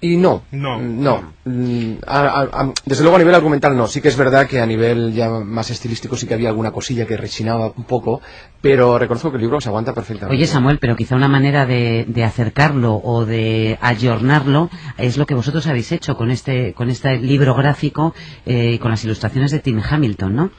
Y 0.00 0.16
no. 0.16 0.44
No. 0.52 0.78
No. 0.80 1.32
Mm, 1.44 1.94
a- 2.06 2.20
a- 2.20 2.60
a- 2.62 2.72
desde 2.84 3.02
luego 3.02 3.16
a 3.16 3.18
nivel 3.18 3.34
argumental 3.34 3.76
no. 3.76 3.86
Sí 3.88 4.00
que 4.00 4.08
es 4.08 4.16
verdad 4.16 4.46
que 4.46 4.60
a 4.60 4.66
nivel 4.66 5.12
ya 5.12 5.28
más 5.28 5.70
estilístico 5.70 6.16
sí 6.16 6.26
que 6.26 6.34
había 6.34 6.48
alguna 6.50 6.70
cosilla 6.70 7.06
que 7.06 7.16
rechinaba 7.16 7.72
un 7.76 7.84
poco, 7.84 8.20
pero 8.60 8.98
reconozco 8.98 9.30
que 9.30 9.36
el 9.36 9.42
libro 9.42 9.60
se 9.60 9.68
aguanta 9.68 9.92
perfectamente. 9.92 10.36
Oye, 10.36 10.46
Samuel, 10.46 10.78
pero 10.78 10.94
quizá 10.96 11.16
una 11.16 11.28
manera 11.28 11.66
de, 11.66 12.04
de 12.08 12.24
acercarlo 12.24 12.91
o 12.96 13.24
de 13.24 13.78
ayornarlo 13.80 14.70
es 14.98 15.16
lo 15.16 15.26
que 15.26 15.34
vosotros 15.34 15.66
habéis 15.66 15.92
hecho 15.92 16.16
con 16.16 16.30
este, 16.30 16.72
con 16.74 16.90
este 16.90 17.18
libro 17.18 17.54
gráfico 17.54 18.14
eh, 18.46 18.78
con 18.78 18.90
las 18.90 19.04
ilustraciones 19.04 19.50
de 19.50 19.60
Tim 19.60 19.80
Hamilton, 19.88 20.34
¿no? 20.34 20.50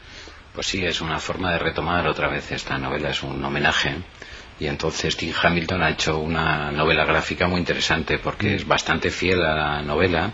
Pues 0.53 0.67
sí, 0.67 0.85
es 0.85 1.01
una 1.01 1.19
forma 1.19 1.51
de 1.51 1.59
retomar 1.59 2.07
otra 2.07 2.27
vez 2.27 2.51
esta 2.51 2.77
novela, 2.77 3.09
es 3.09 3.23
un 3.23 3.43
homenaje. 3.43 3.95
Y 4.59 4.67
entonces 4.67 5.17
Tim 5.17 5.33
Hamilton 5.41 5.81
ha 5.81 5.89
hecho 5.89 6.19
una 6.19 6.71
novela 6.71 7.05
gráfica 7.05 7.47
muy 7.47 7.59
interesante 7.59 8.19
porque 8.19 8.55
es 8.55 8.67
bastante 8.67 9.09
fiel 9.09 9.43
a 9.43 9.55
la 9.55 9.81
novela, 9.81 10.31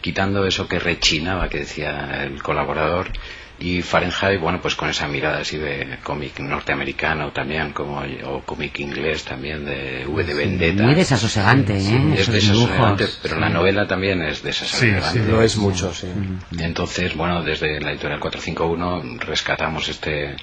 quitando 0.00 0.44
eso 0.44 0.66
que 0.66 0.80
rechinaba 0.80 1.48
que 1.48 1.58
decía 1.58 2.24
el 2.24 2.42
colaborador. 2.42 3.12
Y 3.58 3.82
Fahrenheit, 3.82 4.40
bueno, 4.40 4.60
pues 4.60 4.74
con 4.74 4.88
esa 4.90 5.06
mirada 5.06 5.38
así 5.38 5.56
de 5.58 5.98
cómic 6.02 6.40
norteamericano 6.40 7.30
también, 7.30 7.72
como, 7.72 8.02
o 8.24 8.40
cómic 8.42 8.80
inglés 8.80 9.24
también, 9.24 9.64
de 9.64 10.04
V 10.06 10.24
de 10.24 10.34
Vendetta. 10.34 10.82
Muy 10.82 10.94
desasosegante, 10.94 11.78
¿eh? 11.78 12.14
Es 12.18 12.30
desasosegante, 12.30 13.06
pero 13.22 13.38
la 13.38 13.48
novela 13.48 13.86
también 13.86 14.22
es 14.22 14.42
desasosegante. 14.42 15.20
Lo 15.20 15.40
es 15.40 15.56
mucho, 15.56 15.94
sí. 15.94 16.08
Entonces, 16.58 17.14
bueno, 17.14 17.42
desde 17.42 17.80
la 17.80 17.92
editorial 17.92 18.18
451 18.18 19.20
rescatamos 19.20 19.88
este, 19.88 20.34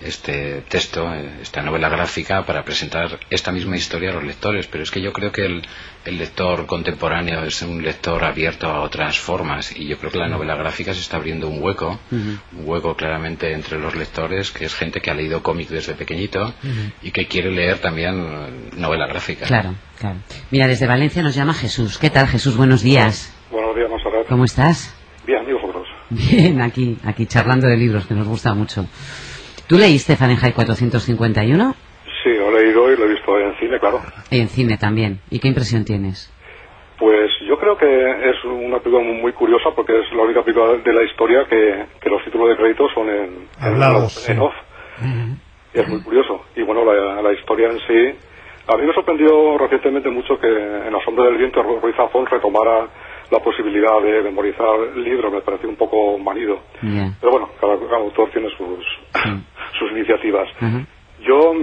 este 0.00 0.62
texto, 0.68 1.12
eh, 1.12 1.38
esta 1.42 1.62
novela 1.62 1.88
gráfica, 1.88 2.44
para 2.44 2.64
presentar 2.64 3.18
esta 3.30 3.52
misma 3.52 3.76
historia 3.76 4.10
a 4.10 4.14
los 4.14 4.24
lectores. 4.24 4.66
Pero 4.66 4.84
es 4.84 4.90
que 4.90 5.00
yo 5.00 5.12
creo 5.12 5.32
que 5.32 5.46
el, 5.46 5.62
el 6.04 6.18
lector 6.18 6.66
contemporáneo 6.66 7.44
es 7.44 7.62
un 7.62 7.82
lector 7.82 8.22
abierto 8.24 8.68
a 8.68 8.80
otras 8.80 9.18
formas 9.18 9.74
y 9.76 9.86
yo 9.86 9.98
creo 9.98 10.10
que 10.10 10.18
la 10.18 10.28
novela 10.28 10.54
gráfica 10.54 10.94
se 10.94 11.00
está 11.00 11.16
abriendo 11.16 11.48
un 11.48 11.62
hueco, 11.62 11.98
un 12.10 12.40
hueco 12.56 12.94
claramente 12.94 13.52
entre 13.52 13.78
los 13.78 13.94
lectores, 13.94 14.50
que 14.50 14.64
es 14.64 14.74
gente 14.74 15.00
que 15.00 15.10
ha 15.10 15.14
leído 15.14 15.42
cómic 15.42 15.68
desde 15.68 15.94
pequeñito 15.94 16.54
y 17.02 17.10
que 17.10 17.26
quiere 17.26 17.50
leer 17.50 17.78
también 17.78 18.14
eh, 18.14 18.70
novela 18.76 19.06
gráfica. 19.06 19.46
Claro, 19.46 19.74
claro. 19.98 20.18
Mira, 20.50 20.66
desde 20.66 20.86
Valencia 20.86 21.22
nos 21.22 21.34
llama 21.34 21.54
Jesús. 21.54 21.98
¿Qué 21.98 22.10
tal, 22.10 22.26
Jesús? 22.28 22.56
Buenos 22.56 22.82
días. 22.82 23.32
Buenos 23.50 23.74
días, 23.74 23.88
Monserrat. 23.90 24.26
¿Cómo 24.28 24.44
estás? 24.44 24.94
Bien, 25.26 25.42
¿y 25.48 25.52
vosotros? 25.52 25.86
Bien, 26.10 26.60
aquí, 26.60 26.98
aquí 27.04 27.26
charlando 27.26 27.66
de 27.66 27.76
libros, 27.76 28.06
que 28.06 28.14
nos 28.14 28.26
gusta 28.26 28.54
mucho. 28.54 28.86
¿Tú 29.68 29.78
leíste 29.78 30.16
Fahrenheit 30.16 30.54
451? 30.54 31.74
Sí, 32.22 32.30
lo 32.34 32.56
he 32.56 32.62
leído 32.62 32.92
y 32.92 32.96
lo 32.96 33.04
he 33.04 33.08
visto 33.08 33.38
en 33.38 33.54
cine, 33.58 33.78
claro. 33.78 34.00
Y 34.30 34.40
en 34.40 34.48
cine 34.48 34.76
también. 34.78 35.20
¿Y 35.30 35.38
qué 35.40 35.48
impresión 35.48 35.84
tienes? 35.84 36.32
Pues 36.98 37.30
yo 37.46 37.58
creo 37.58 37.76
que 37.76 37.86
es 38.30 38.44
una 38.44 38.78
película 38.78 39.04
muy 39.04 39.32
curiosa 39.32 39.70
porque 39.74 39.98
es 39.98 40.12
la 40.12 40.22
única 40.22 40.42
película 40.42 40.72
de 40.78 40.92
la 40.92 41.02
historia 41.04 41.44
que, 41.48 41.84
que 42.00 42.08
los 42.10 42.24
títulos 42.24 42.48
de 42.50 42.56
crédito 42.56 42.88
son 42.94 43.08
en, 43.10 43.24
en, 43.24 43.48
Hablados, 43.60 44.28
en 44.28 44.36
sí. 44.36 44.40
off. 44.40 44.54
Y 45.74 45.78
es 45.80 45.88
muy 45.88 46.00
curioso. 46.02 46.44
Y 46.54 46.62
bueno, 46.62 46.84
la, 46.84 47.20
la 47.22 47.32
historia 47.32 47.68
en 47.68 47.78
sí... 47.80 48.18
A 48.68 48.76
mí 48.76 48.84
me 48.84 48.94
sorprendió 48.94 49.56
recientemente 49.58 50.10
mucho 50.10 50.40
que 50.40 50.48
en 50.48 50.92
La 50.92 50.98
sombra 51.04 51.26
del 51.26 51.36
viento 51.36 51.62
Ruiz 51.62 51.94
Zafón 51.94 52.26
retomara 52.26 52.88
la 53.30 53.38
posibilidad 53.40 54.00
de 54.02 54.22
memorizar 54.22 54.78
libros. 54.96 55.32
Me 55.32 55.40
pareció 55.40 55.68
un 55.68 55.76
poco 55.76 56.18
manido. 56.18 56.60
Pero 56.80 57.30
bueno, 57.32 57.48
cada, 57.60 57.76
cada 57.78 57.96
autor 57.98 58.30
tiene 58.32 58.48
sus, 58.50 58.84
sus 59.78 59.90
iniciativas. 59.92 60.48
Yo, 61.20 61.54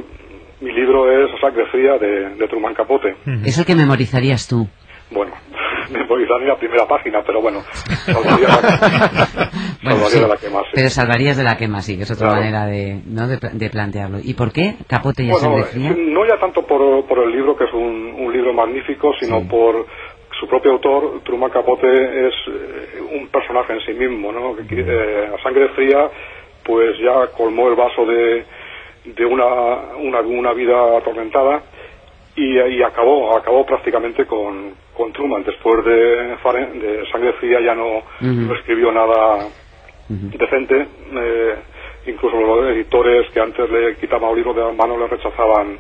mi 0.62 0.72
libro 0.72 1.10
es 1.12 1.40
Sangre 1.40 1.66
Fría 1.68 1.98
de, 1.98 2.36
de 2.36 2.48
Truman 2.48 2.74
Capote. 2.74 3.16
Es 3.46 3.58
el 3.58 3.66
que 3.66 3.76
memorizarías 3.76 4.48
tú. 4.48 4.68
Bueno, 5.12 5.32
memorizar 5.92 6.40
ni 6.42 6.48
la 6.48 6.58
primera 6.58 6.88
página, 6.88 7.22
pero 7.26 7.42
bueno, 7.42 7.62
salvaría 8.06 8.48
la, 8.48 9.50
Bueno, 9.84 10.00
salvaría 10.00 10.10
sí, 10.10 10.20
de 10.20 10.28
la 10.28 10.38
que 10.38 10.50
más. 10.50 10.64
sí. 10.64 10.72
Pero 10.74 10.90
salvarías 10.90 11.38
de 11.38 11.44
la 11.44 11.58
quema, 11.58 11.82
sí, 11.82 11.98
que 11.98 12.04
es 12.04 12.12
otra 12.12 12.28
Claro. 12.30 12.42
manera 12.42 12.66
de, 12.66 13.02
¿no? 13.06 13.28
de, 13.28 13.38
pla- 13.38 13.52
de 13.54 13.70
plantearlo. 13.70 14.18
¿Y 14.24 14.34
por 14.34 14.52
qué 14.52 14.76
Capote 14.88 15.24
y 15.24 15.30
a 15.30 15.34
Bueno, 15.34 15.48
sangre 15.48 15.64
fría? 15.66 15.96
no 15.96 16.26
ya 16.26 16.40
tanto 16.40 16.66
por, 16.66 17.06
por 17.06 17.20
el 17.20 17.32
libro, 17.32 17.56
que 17.56 17.66
es 17.66 17.74
un, 17.74 18.16
un 18.18 18.34
libro 18.34 18.54
magnífico, 18.54 19.12
sino 19.20 19.48
por 19.48 19.86
su 20.44 20.48
propio 20.50 20.72
autor. 20.74 21.22
Truman 21.24 21.50
Capote 21.52 21.88
es 22.28 22.34
eh, 22.48 23.02
un 23.18 23.28
personaje 23.30 23.74
en 23.74 23.80
sí 23.82 23.94
mismo, 23.94 24.32
¿no? 24.34 24.56
Que, 24.58 24.64
eh, 24.86 25.30
a 25.34 25.42
sangre 25.42 25.70
fría, 25.70 26.10
pues 26.66 26.98
ya 27.00 27.28
colmó 27.28 27.70
el 27.70 27.76
vaso 27.76 28.06
de, 28.06 28.44
de 29.06 29.26
una, 29.26 29.46
una, 29.98 30.20
una 30.20 30.54
vida 30.54 30.98
atormentada 30.98 31.62
y, 32.36 32.60
y 32.60 32.84
acabó 32.84 33.38
acabó 33.38 33.66
prácticamente 33.66 34.26
con, 34.26 34.74
con 34.98 35.14
Truman. 35.14 35.44
Después 35.46 35.86
de, 35.86 36.36
Faren- 36.44 36.74
de 36.82 37.06
Sangre 37.12 37.34
Fría 37.34 37.62
ya 37.62 37.74
no, 37.76 38.02
no 38.48 38.56
escribió 38.56 38.92
nada 38.92 39.48
decente. 40.10 40.88
eh, 41.16 41.56
incluso 42.08 42.36
los 42.36 42.66
editores 42.72 43.30
que 43.34 43.40
antes 43.40 43.70
le 43.70 43.96
quitaban 43.96 44.32
un 44.32 44.36
libro 44.36 44.54
de 44.54 44.62
las 44.62 44.76
manos 44.76 45.00
le 45.00 45.08
rechazaban 45.08 45.78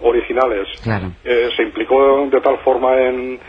originales. 0.00 0.68
Claro. 0.84 1.06
Eh, 1.24 1.48
se 1.56 1.62
implicó 1.64 2.26
de 2.30 2.40
tal 2.40 2.58
forma 2.58 2.94
en, 3.02 3.40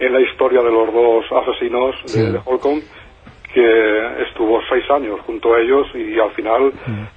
en 0.00 0.12
la 0.12 0.20
historia 0.20 0.62
de 0.62 0.70
los 0.70 0.92
dos 0.92 1.24
asesinos 1.42 1.94
Sí. 2.06 2.20
de, 2.20 2.32
de 2.32 2.40
Holcomb 2.44 2.82
que 3.52 4.22
estuvo 4.28 4.60
seis 4.68 4.84
años 4.90 5.20
junto 5.26 5.54
a 5.54 5.60
ellos 5.60 5.86
y 5.94 6.18
al 6.20 6.30
final, 6.32 6.70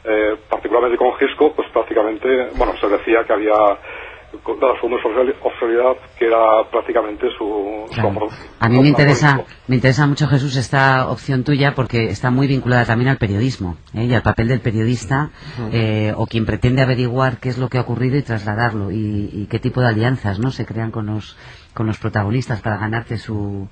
eh, 0.06 0.36
particularmente 0.50 0.98
con 0.98 1.14
Gisco, 1.18 1.54
pues 1.54 1.68
prácticamente, 1.74 2.48
bueno, 2.56 2.72
se 2.80 2.88
decía 2.88 3.24
que 3.28 3.34
había 3.34 3.52
dado 3.52 4.78
su 4.80 4.86
homosexualidad 4.86 5.98
que 6.18 6.26
era 6.28 6.64
prácticamente 6.72 7.28
su, 7.38 7.86
Claro. 7.94 8.30
A 8.62 8.70
mí 8.70 8.80
me 8.80 8.88
interesa, 8.88 9.44
me 9.68 9.76
interesa 9.76 10.08
mucho, 10.08 10.26
Jesús, 10.28 10.56
esta 10.56 11.10
opción 11.10 11.44
tuya 11.44 11.74
porque 11.76 12.06
está 12.06 12.32
muy 12.32 12.48
vinculada 12.48 12.86
también 12.86 13.10
al 13.10 13.18
periodismo 13.18 13.76
¿eh? 13.94 14.06
y 14.06 14.14
al 14.14 14.22
papel 14.22 14.48
del 14.48 14.62
periodista 14.62 15.32
eh, 15.74 16.14
o 16.16 16.26
quien 16.28 16.46
pretende 16.46 16.82
averiguar 16.82 17.40
qué 17.40 17.50
es 17.50 17.58
lo 17.58 17.68
que 17.68 17.78
ha 17.78 17.82
ocurrido 17.82 18.18
y 18.18 18.22
trasladarlo 18.24 18.90
y, 18.90 19.30
y 19.34 19.48
qué 19.52 19.60
tipo 19.60 19.82
de 19.82 19.88
alianzas 19.90 20.40
no 20.40 20.50
se 20.52 20.66
crean 20.66 20.92
con 20.92 21.08
los, 21.08 21.38
con 21.74 21.88
los 21.88 21.98
protagonistas 22.00 22.62
para 22.62 22.78
ganarte 22.78 23.18
su, 23.18 23.68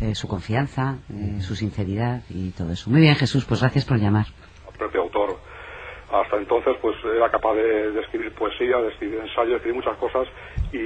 eh, 0.00 0.14
su 0.14 0.28
confianza, 0.28 0.98
eh, 1.10 1.40
su 1.40 1.54
sinceridad 1.56 2.22
y 2.30 2.50
todo 2.50 2.72
eso. 2.72 2.90
Muy 2.90 3.00
bien, 3.00 3.14
Jesús, 3.16 3.44
pues 3.44 3.60
gracias 3.60 3.84
por 3.84 3.98
llamar. 3.98 4.26
el 4.72 4.78
propio 4.78 5.02
autor. 5.02 5.38
Hasta 6.12 6.38
entonces, 6.38 6.74
pues 6.82 6.96
era 7.04 7.30
capaz 7.30 7.54
de, 7.54 7.92
de 7.92 8.00
escribir 8.00 8.32
poesía, 8.34 8.78
de 8.78 8.88
escribir 8.88 9.20
ensayo, 9.20 9.50
de 9.50 9.56
escribir 9.56 9.76
muchas 9.76 9.96
cosas 9.98 10.26
y, 10.72 10.78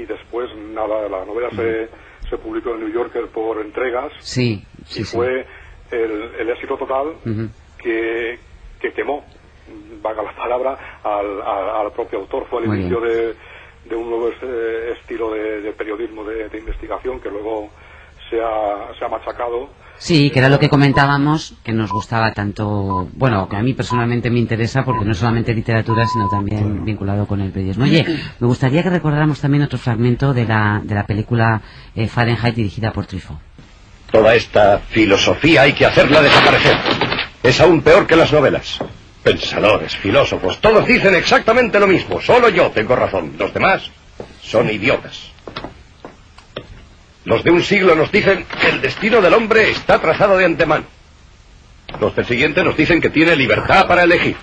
y 0.00 0.06
después 0.06 0.48
nada, 0.56 1.08
la 1.08 1.24
novela 1.24 1.50
se, 1.50 1.88
se 2.28 2.38
publicó 2.38 2.74
en 2.74 2.80
New 2.80 2.92
Yorker 2.92 3.26
por 3.34 3.60
entregas 3.60 4.12
Sí, 4.20 4.64
sí, 4.84 5.00
y 5.00 5.04
sí. 5.04 5.16
fue 5.16 5.44
el, 5.90 6.22
el 6.38 6.50
éxito 6.50 6.76
total 6.76 7.14
que, 7.82 8.38
que 8.80 8.92
quemó, 8.92 9.24
vaga 10.02 10.22
la 10.22 10.36
palabra, 10.36 10.78
al, 11.02 11.42
al- 11.42 11.86
al 11.86 11.92
propio 11.92 12.20
autor. 12.20 12.46
Fue 12.48 12.60
el 12.62 12.66
inicio 12.72 13.00
de, 13.00 13.34
de 13.88 13.96
un 13.96 14.08
nuevo 14.10 14.28
eh, 14.28 14.94
estilo 15.00 15.32
de, 15.32 15.62
de 15.62 15.72
periodismo 15.72 16.24
de, 16.24 16.48
de 16.48 16.58
investigación 16.58 17.20
que 17.20 17.30
luego 17.30 17.70
se 18.28 18.40
ha, 18.40 18.98
se 18.98 19.04
ha 19.04 19.08
machacado. 19.08 19.68
Sí, 19.98 20.30
que 20.30 20.38
era 20.38 20.48
lo 20.48 20.58
que 20.58 20.70
comentábamos, 20.70 21.54
que 21.62 21.72
nos 21.72 21.90
gustaba 21.90 22.32
tanto, 22.32 23.08
bueno, 23.12 23.46
que 23.50 23.56
a 23.56 23.62
mí 23.62 23.74
personalmente 23.74 24.30
me 24.30 24.38
interesa 24.38 24.82
porque 24.82 25.04
no 25.04 25.12
es 25.12 25.18
solamente 25.18 25.52
literatura, 25.52 26.06
sino 26.06 26.26
también 26.30 26.86
vinculado 26.86 27.26
con 27.26 27.42
el 27.42 27.50
periodismo. 27.52 27.84
Oye, 27.84 28.06
me 28.38 28.46
gustaría 28.46 28.82
que 28.82 28.88
recordáramos 28.88 29.40
también 29.40 29.62
otro 29.64 29.78
fragmento 29.78 30.32
de 30.32 30.46
la, 30.46 30.80
de 30.82 30.94
la 30.94 31.04
película 31.04 31.60
eh, 31.94 32.06
Fahrenheit 32.08 32.54
dirigida 32.54 32.92
por 32.92 33.04
Truffaut. 33.04 33.38
Toda 34.10 34.34
esta 34.34 34.78
filosofía 34.78 35.62
hay 35.62 35.74
que 35.74 35.84
hacerla 35.84 36.22
desaparecer. 36.22 36.76
Es 37.42 37.60
aún 37.60 37.82
peor 37.82 38.06
que 38.06 38.16
las 38.16 38.32
novelas. 38.32 38.78
Pensadores, 39.30 39.94
filósofos, 39.96 40.60
todos 40.60 40.84
dicen 40.88 41.14
exactamente 41.14 41.78
lo 41.78 41.86
mismo. 41.86 42.20
Solo 42.20 42.48
yo 42.48 42.70
tengo 42.72 42.96
razón. 42.96 43.34
Los 43.38 43.54
demás 43.54 43.88
son 44.42 44.68
idiotas. 44.68 45.30
Los 47.24 47.44
de 47.44 47.52
un 47.52 47.62
siglo 47.62 47.94
nos 47.94 48.10
dicen 48.10 48.44
que 48.60 48.70
el 48.70 48.80
destino 48.80 49.20
del 49.20 49.32
hombre 49.34 49.70
está 49.70 50.00
trazado 50.00 50.36
de 50.36 50.46
antemano. 50.46 50.84
Los 52.00 52.16
del 52.16 52.26
siguiente 52.26 52.64
nos 52.64 52.76
dicen 52.76 53.00
que 53.00 53.10
tiene 53.10 53.36
libertad 53.36 53.86
para 53.86 54.02
elegir. 54.02 54.34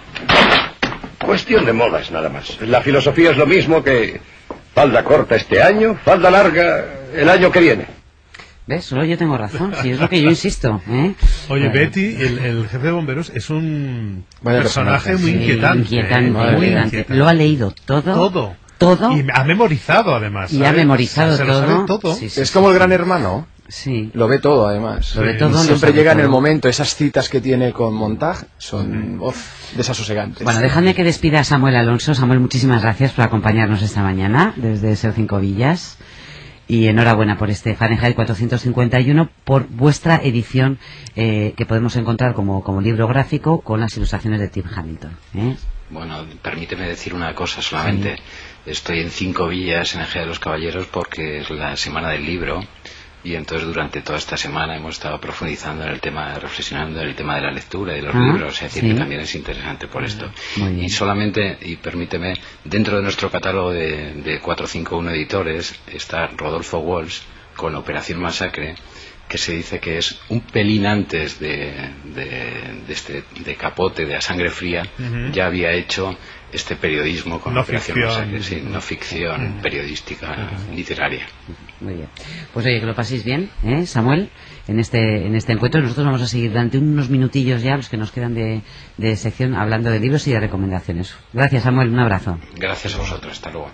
Cuestión 1.20 1.66
de 1.66 1.74
modas, 1.74 2.10
nada 2.10 2.30
más. 2.30 2.58
La 2.62 2.82
filosofía 2.82 3.32
es 3.32 3.38
lo 3.38 3.46
mismo 3.46 3.84
que 3.84 4.22
falda 4.74 5.04
corta 5.04 5.36
este 5.36 5.62
año, 5.62 6.00
falda 6.06 6.32
larga 6.32 6.86
el 7.14 7.28
año 7.28 7.52
que 7.52 7.60
viene. 7.60 7.97
¿Ves? 8.68 8.84
Solo 8.86 9.06
yo 9.06 9.18
tengo 9.18 9.38
razón, 9.38 9.74
si 9.82 9.92
es 9.92 10.00
lo 10.00 10.10
que 10.10 10.22
yo 10.22 10.30
insisto. 10.30 10.82
¿eh? 10.90 11.14
Oye, 11.50 11.68
Bueno, 11.70 11.72
Betty, 11.74 12.16
el, 12.20 12.38
el 12.40 12.68
jefe 12.68 12.86
de 12.86 12.92
bomberos, 12.92 13.32
es 13.34 13.50
un 13.50 14.26
Vaya 14.42 14.60
personaje 14.62 15.12
personaje, 15.12 15.24
muy 15.24 15.32
sí, 15.32 15.38
inquietante. 15.38 15.80
inquietante, 15.84 16.28
¿eh? 16.28 16.32
Muy 16.32 16.42
inquietante. 16.44 16.86
inquietante. 16.88 17.16
Lo 17.16 17.28
ha 17.28 17.34
leído 17.34 17.74
todo. 17.86 18.02
Todo. 18.02 18.56
Todo. 18.78 19.12
Y 19.18 19.26
ha 19.34 19.44
memorizado, 19.46 20.14
además. 20.14 20.54
Y 20.54 20.64
ha 20.66 20.72
memorizado 20.74 21.36
Se 21.38 21.46
lo 21.46 21.60
sabe 21.62 21.74
todo. 21.86 22.00
todo. 22.00 22.14
Sí, 22.16 22.30
sí, 22.30 22.42
Es 22.42 22.50
sí, 22.50 22.54
como 22.54 22.70
el 22.70 22.76
gran 22.76 22.92
hermano. 22.92 23.48
Sí. 23.70 24.12
Lo 24.14 24.28
ve 24.28 24.38
todo, 24.40 24.68
además. 24.68 25.16
Lo 25.16 25.24
ve 25.24 25.34
todo, 25.34 25.58
Siempre 25.64 25.94
llega 25.94 26.12
en 26.12 26.20
el 26.20 26.30
momento. 26.30 26.70
Esas 26.70 26.94
citas 26.96 27.28
que 27.30 27.42
tiene 27.42 27.72
con 27.74 27.94
Montag 27.96 28.48
son 28.58 29.20
uf, 29.20 29.76
desasosegantes. 29.76 30.44
Bueno, 30.44 30.60
dejadme 30.60 30.94
que 30.94 31.04
despida 31.04 31.40
a 31.40 31.44
Samuel 31.44 31.76
Alonso. 31.76 32.14
Samuel, 32.14 32.40
muchísimas 32.40 32.82
gracias 32.84 33.14
por 33.14 33.26
acompañarnos 33.26 33.82
esta 33.82 34.04
mañana 34.04 34.54
desde 34.58 34.96
Ser 34.96 35.14
Cinco 35.14 35.40
Villas. 35.40 35.98
Y 36.68 36.88
enhorabuena 36.88 37.38
por 37.38 37.50
este 37.50 37.76
Fahrenheit 37.76 38.16
451, 38.16 39.30
por 39.46 39.68
vuestra 39.68 40.18
edición 40.18 40.80
eh, 41.16 41.54
que 41.56 41.66
podemos 41.66 41.96
encontrar 41.96 42.34
como, 42.34 42.64
como 42.64 42.82
libro 42.82 43.08
gráfico 43.08 43.62
con 43.62 43.80
las 43.80 43.96
ilustraciones 43.96 44.40
de 44.40 44.50
Tim 44.50 44.66
Hamilton. 44.76 45.18
¿eh? 45.36 45.56
Bueno, 45.90 46.26
permíteme 46.42 46.88
decir 46.88 47.14
una 47.14 47.34
cosa 47.34 47.62
solamente. 47.62 48.18
Estoy 48.66 49.00
en 49.00 49.10
cinco 49.10 49.48
villas 49.48 49.96
en 49.96 50.02
Ejea 50.02 50.24
de 50.24 50.28
los 50.28 50.40
Caballeros 50.40 50.88
porque 50.88 51.40
es 51.40 51.50
la 51.50 51.78
semana 51.78 52.10
del 52.10 52.26
libro 52.26 52.62
y 53.28 53.36
entonces 53.36 53.68
durante 53.68 54.02
toda 54.02 54.18
esta 54.18 54.38
semana 54.38 54.78
hemos 54.78 54.96
estado 54.96 55.20
profundizando 55.20 55.84
en 55.84 55.90
el 55.92 56.00
tema, 56.00 56.34
reflexionando 56.36 57.02
en 57.02 57.10
el 57.10 57.16
tema 57.16 57.36
de 57.36 57.42
la 57.42 57.52
lectura 57.52 57.94
y 57.94 57.98
de 57.98 58.04
los 58.04 58.16
Ah, 58.16 58.20
libros, 58.20 58.54
es 58.56 58.62
decir, 58.62 58.84
sí. 58.84 58.90
que 58.90 58.96
también 58.96 59.20
es 59.22 59.36
interesante 59.36 59.88
por 59.88 60.04
esto. 60.06 60.32
Y 60.80 60.88
solamente, 60.90 61.58
y 61.62 61.76
permíteme, 61.76 62.36
dentro 62.64 62.96
de 62.98 63.04
nuestro 63.04 63.30
catálogo 63.30 63.72
de, 63.72 64.14
de 64.14 64.40
451 64.40 65.12
editores 65.12 65.76
está 65.88 66.28
Rodolfo 66.28 66.80
Walsh 66.80 67.20
con 67.56 67.76
Operación 67.76 68.22
Masacre, 68.22 68.76
que 69.28 69.38
se 69.38 69.52
dice 69.52 69.80
que 69.82 69.98
es 69.98 70.20
un 70.30 70.40
pelín 70.40 70.86
antes 70.86 71.38
de, 71.38 71.74
de, 72.06 72.26
de 72.88 72.94
este, 72.94 73.26
de 73.44 73.56
Capote, 73.56 74.06
de 74.06 74.16
A 74.16 74.22
Sangre 74.22 74.50
Fría, 74.52 74.84
ya 75.34 75.48
había 75.48 75.72
hecho 75.74 76.18
este 76.52 76.76
periodismo 76.76 77.40
con 77.40 77.54
No 77.54 77.62
Operación 77.62 77.98
ficción. 77.98 78.44
Sí, 78.44 78.64
no 78.66 78.82
ficción 78.82 79.60
periodística, 79.62 80.50
literaria. 80.74 81.28
Muy 81.82 81.96
bien. 81.96 82.08
Pues 82.54 82.66
oye, 82.66 82.80
que 82.80 82.86
lo 82.86 82.96
paséis 82.96 83.24
bien, 83.24 83.50
¿eh, 83.64 83.86
Samuel, 83.86 84.30
en 84.68 84.80
este, 84.80 85.26
en 85.28 85.36
este 85.36 85.54
encuentro. 85.54 85.82
Nosotros 85.82 86.06
vamos 86.06 86.22
a 86.22 86.28
seguir 86.28 86.52
durante 86.52 86.78
unos 86.78 87.10
minutillos 87.10 87.62
ya, 87.62 87.78
los 87.78 87.90
que 87.90 87.98
nos 87.98 88.12
quedan 88.12 88.34
de, 88.34 88.62
de 88.98 89.16
sección, 89.16 89.56
hablando 89.56 89.90
de 89.92 90.00
libros 90.00 90.28
y 90.28 90.32
de 90.32 90.40
recomendaciones. 90.40 91.16
Gracias, 91.34 91.64
Samuel. 91.64 91.90
Un 91.90 92.00
abrazo. 92.00 92.40
Gracias 92.56 92.96
a 92.96 92.98
vosotros, 93.00 93.34
hasta 93.34 93.52
luego. 93.52 93.72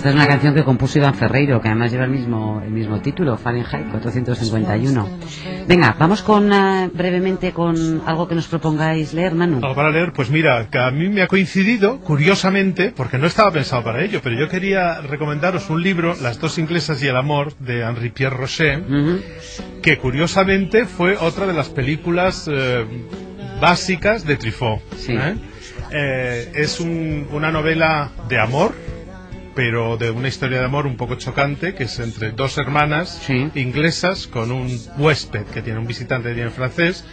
Esta 0.00 0.08
es 0.08 0.14
una 0.14 0.26
canción 0.26 0.54
que 0.54 0.64
compuso 0.64 0.98
Iván 0.98 1.12
Ferreiro, 1.14 1.60
que 1.60 1.68
además 1.68 1.92
lleva 1.92 2.04
el 2.06 2.10
mismo, 2.10 2.62
el 2.64 2.70
mismo 2.70 3.02
título, 3.02 3.36
Fahrenheit 3.36 3.90
451. 3.90 5.08
Venga, 5.68 5.94
vamos 5.98 6.22
con 6.22 6.50
eh, 6.50 6.88
brevemente 6.94 7.52
con 7.52 8.00
algo 8.06 8.26
que 8.26 8.34
nos 8.34 8.46
propongáis 8.46 9.12
leer, 9.12 9.34
Manu. 9.34 9.56
Algo 9.62 9.74
para 9.74 9.90
leer, 9.90 10.14
pues 10.14 10.30
mira, 10.30 10.68
que 10.70 10.78
a 10.78 10.90
mí 10.90 11.10
me 11.10 11.20
ha 11.20 11.26
coincidido, 11.26 12.00
curiosamente, 12.00 12.94
porque 12.96 13.18
no 13.18 13.26
estaba 13.26 13.50
pensado 13.50 13.84
para 13.84 14.02
ello, 14.02 14.20
pero 14.24 14.36
yo 14.38 14.48
quería 14.48 15.02
recomendaros 15.02 15.68
un 15.68 15.82
libro, 15.82 16.14
Las 16.22 16.40
dos 16.40 16.56
inglesas 16.56 17.02
y 17.02 17.06
el 17.06 17.16
amor, 17.18 17.52
de 17.58 17.82
Henri 17.82 18.08
Pierre 18.08 18.38
Rocher, 18.38 18.82
que 19.82 19.98
curiosamente 19.98 20.86
fue 20.86 21.18
otra 21.18 21.46
de 21.46 21.52
las 21.52 21.68
películas 21.68 22.48
eh, 22.50 22.86
básicas 23.60 24.24
de 24.24 24.36
Truffaut. 24.38 24.80
Sí. 24.96 25.12
¿eh? 25.12 25.34
Eh, 25.92 26.52
es 26.54 26.80
un- 26.80 27.26
una 27.32 27.50
novela 27.50 28.10
de 28.30 28.38
amor, 28.40 28.72
pero 29.60 29.98
de 29.98 30.10
una 30.10 30.26
historia 30.28 30.58
de 30.60 30.64
amor 30.64 30.86
un 30.86 30.96
poco 30.96 31.16
chocante, 31.16 31.74
que 31.74 31.84
es 31.84 31.98
entre 31.98 32.30
dos 32.30 32.56
hermanas 32.56 33.20
Sí. 33.26 33.50
inglesas 33.56 34.26
con 34.26 34.50
un 34.52 34.74
huésped 34.96 35.42
que 35.52 35.60
tiene 35.60 35.78
un 35.78 35.86
visitante 35.86 36.30
que 36.30 36.34
tiene 36.36 36.48
francés. 36.48 37.04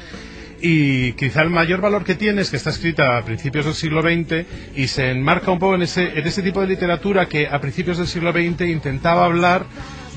Y 0.61 1.11
quizá 1.13 1.41
el 1.41 1.49
mayor 1.49 1.81
valor 1.81 2.05
que 2.05 2.15
tiene 2.15 2.41
es 2.41 2.49
que 2.49 2.55
está 2.55 2.69
escrita 2.69 3.17
a 3.17 3.25
principios 3.25 3.65
del 3.65 3.73
siglo 3.73 4.01
XX 4.01 4.45
y 4.77 4.87
se 4.87 5.11
enmarca 5.11 5.51
un 5.51 5.59
poco 5.59 5.75
en 5.75 5.81
ese, 5.81 6.17
en 6.17 6.25
ese 6.25 6.41
tipo 6.41 6.61
de 6.61 6.67
literatura 6.67 7.25
que 7.27 7.47
a 7.47 7.59
principios 7.59 7.97
del 7.97 8.07
siglo 8.07 8.31
XX 8.31 8.61
intentaba 8.61 9.25
hablar 9.25 9.65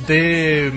de 0.06 0.70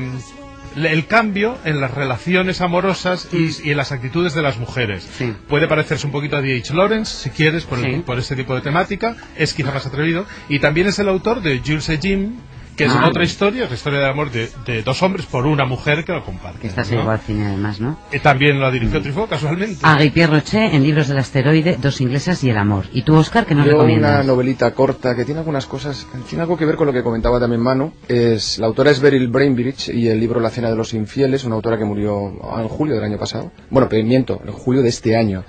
el 0.76 1.06
cambio 1.08 1.58
en 1.66 1.80
las 1.82 1.92
relaciones 1.92 2.62
amorosas 2.62 3.30
y, 3.32 3.68
y 3.68 3.72
en 3.72 3.78
las 3.78 3.92
actitudes 3.92 4.34
de 4.34 4.42
las 4.42 4.58
mujeres. 4.58 5.08
Sí. 5.18 5.34
Puede 5.48 5.68
parecerse 5.68 6.06
un 6.06 6.12
poquito 6.12 6.38
a 6.38 6.42
D.H. 6.42 6.74
Lawrence, 6.74 7.16
si 7.24 7.30
quieres, 7.30 7.66
por, 7.66 7.80
el- 7.80 7.96
Sí. 7.96 8.04
por 8.06 8.18
este 8.20 8.36
tipo 8.36 8.56
de 8.56 8.62
temática. 8.62 9.16
Es 9.36 9.54
quizá 9.54 9.72
más 9.72 9.86
atrevido. 9.86 10.26
Y 10.50 10.60
también 10.60 10.88
es 10.88 11.00
el 11.00 11.10
autor 11.10 11.42
de 11.42 11.60
Jules 11.66 11.88
et 11.90 12.02
Jim, 12.02 12.38
que 12.76 12.86
es 12.86 12.92
Ah. 12.92 13.08
otra 13.08 13.24
historia, 13.24 13.64
es 13.66 13.70
la 13.70 13.76
historia 13.76 14.00
de 14.00 14.10
amor 14.10 14.32
de, 14.32 14.50
de 14.66 14.82
dos 14.84 15.02
hombres 15.04 15.26
por 15.26 15.46
una 15.46 15.66
mujer 15.66 16.04
que 16.06 16.12
lo 16.12 16.24
comparte. 16.24 16.60
Que 16.60 16.68
esta 16.68 16.84
se 16.84 16.96
¿no? 16.96 17.02
llevó 17.02 17.12
al 17.12 17.20
cine 17.20 17.46
además, 17.48 17.80
¿no? 17.80 18.00
Eh, 18.12 18.20
También 18.20 18.60
lo 18.60 18.72
dirigió 18.72 19.02
Truffaut, 19.02 19.30
casualmente. 19.30 19.86
Henri 19.86 20.10
Pierre 20.10 20.34
Rocher 20.34 20.74
en 20.74 20.84
Libros 20.84 21.08
del 21.08 21.18
Asteroide, 21.20 21.78
Dos 21.82 22.02
inglesas 22.02 22.44
y 22.44 22.50
el 22.50 22.58
amor. 22.58 22.86
¿Y 22.94 23.04
tú, 23.04 23.16
Oscar, 23.16 23.46
qué 23.46 23.54
nos 23.56 23.66
Yo 23.66 23.72
una 23.74 23.80
recomiendas? 23.84 24.26
novelita 24.26 24.74
corta 24.74 25.16
que 25.16 25.26
tiene 25.26 25.40
algunas 25.40 25.66
cosas, 25.66 26.08
tiene 26.30 26.42
algo 26.44 26.58
que 26.58 26.66
ver 26.66 26.76
con 26.76 26.88
lo 26.88 26.94
que 26.94 27.04
comentaba 27.04 27.40
también 27.40 27.62
Manu. 27.62 27.94
Es, 28.08 28.58
la 28.60 28.68
autora 28.68 28.92
es 28.92 29.00
Beryl 29.00 29.28
Brainbridge 29.28 29.90
y 29.90 30.08
el 30.08 30.20
libro 30.20 30.40
La 30.40 30.50
cena 30.50 30.70
de 30.70 30.76
los 30.76 30.94
infieles, 30.94 31.44
una 31.44 31.56
autora 31.56 31.78
que 31.78 31.86
murió 31.86 32.28
en 32.60 32.68
julio 32.68 32.96
del 32.96 33.04
año 33.04 33.18
pasado. 33.18 33.52
Bueno, 33.70 33.88
pero 33.90 34.04
miento, 34.06 34.42
en 34.46 34.52
julio 34.54 34.82
de 34.82 34.90
este 34.90 35.16
año. 35.16 35.44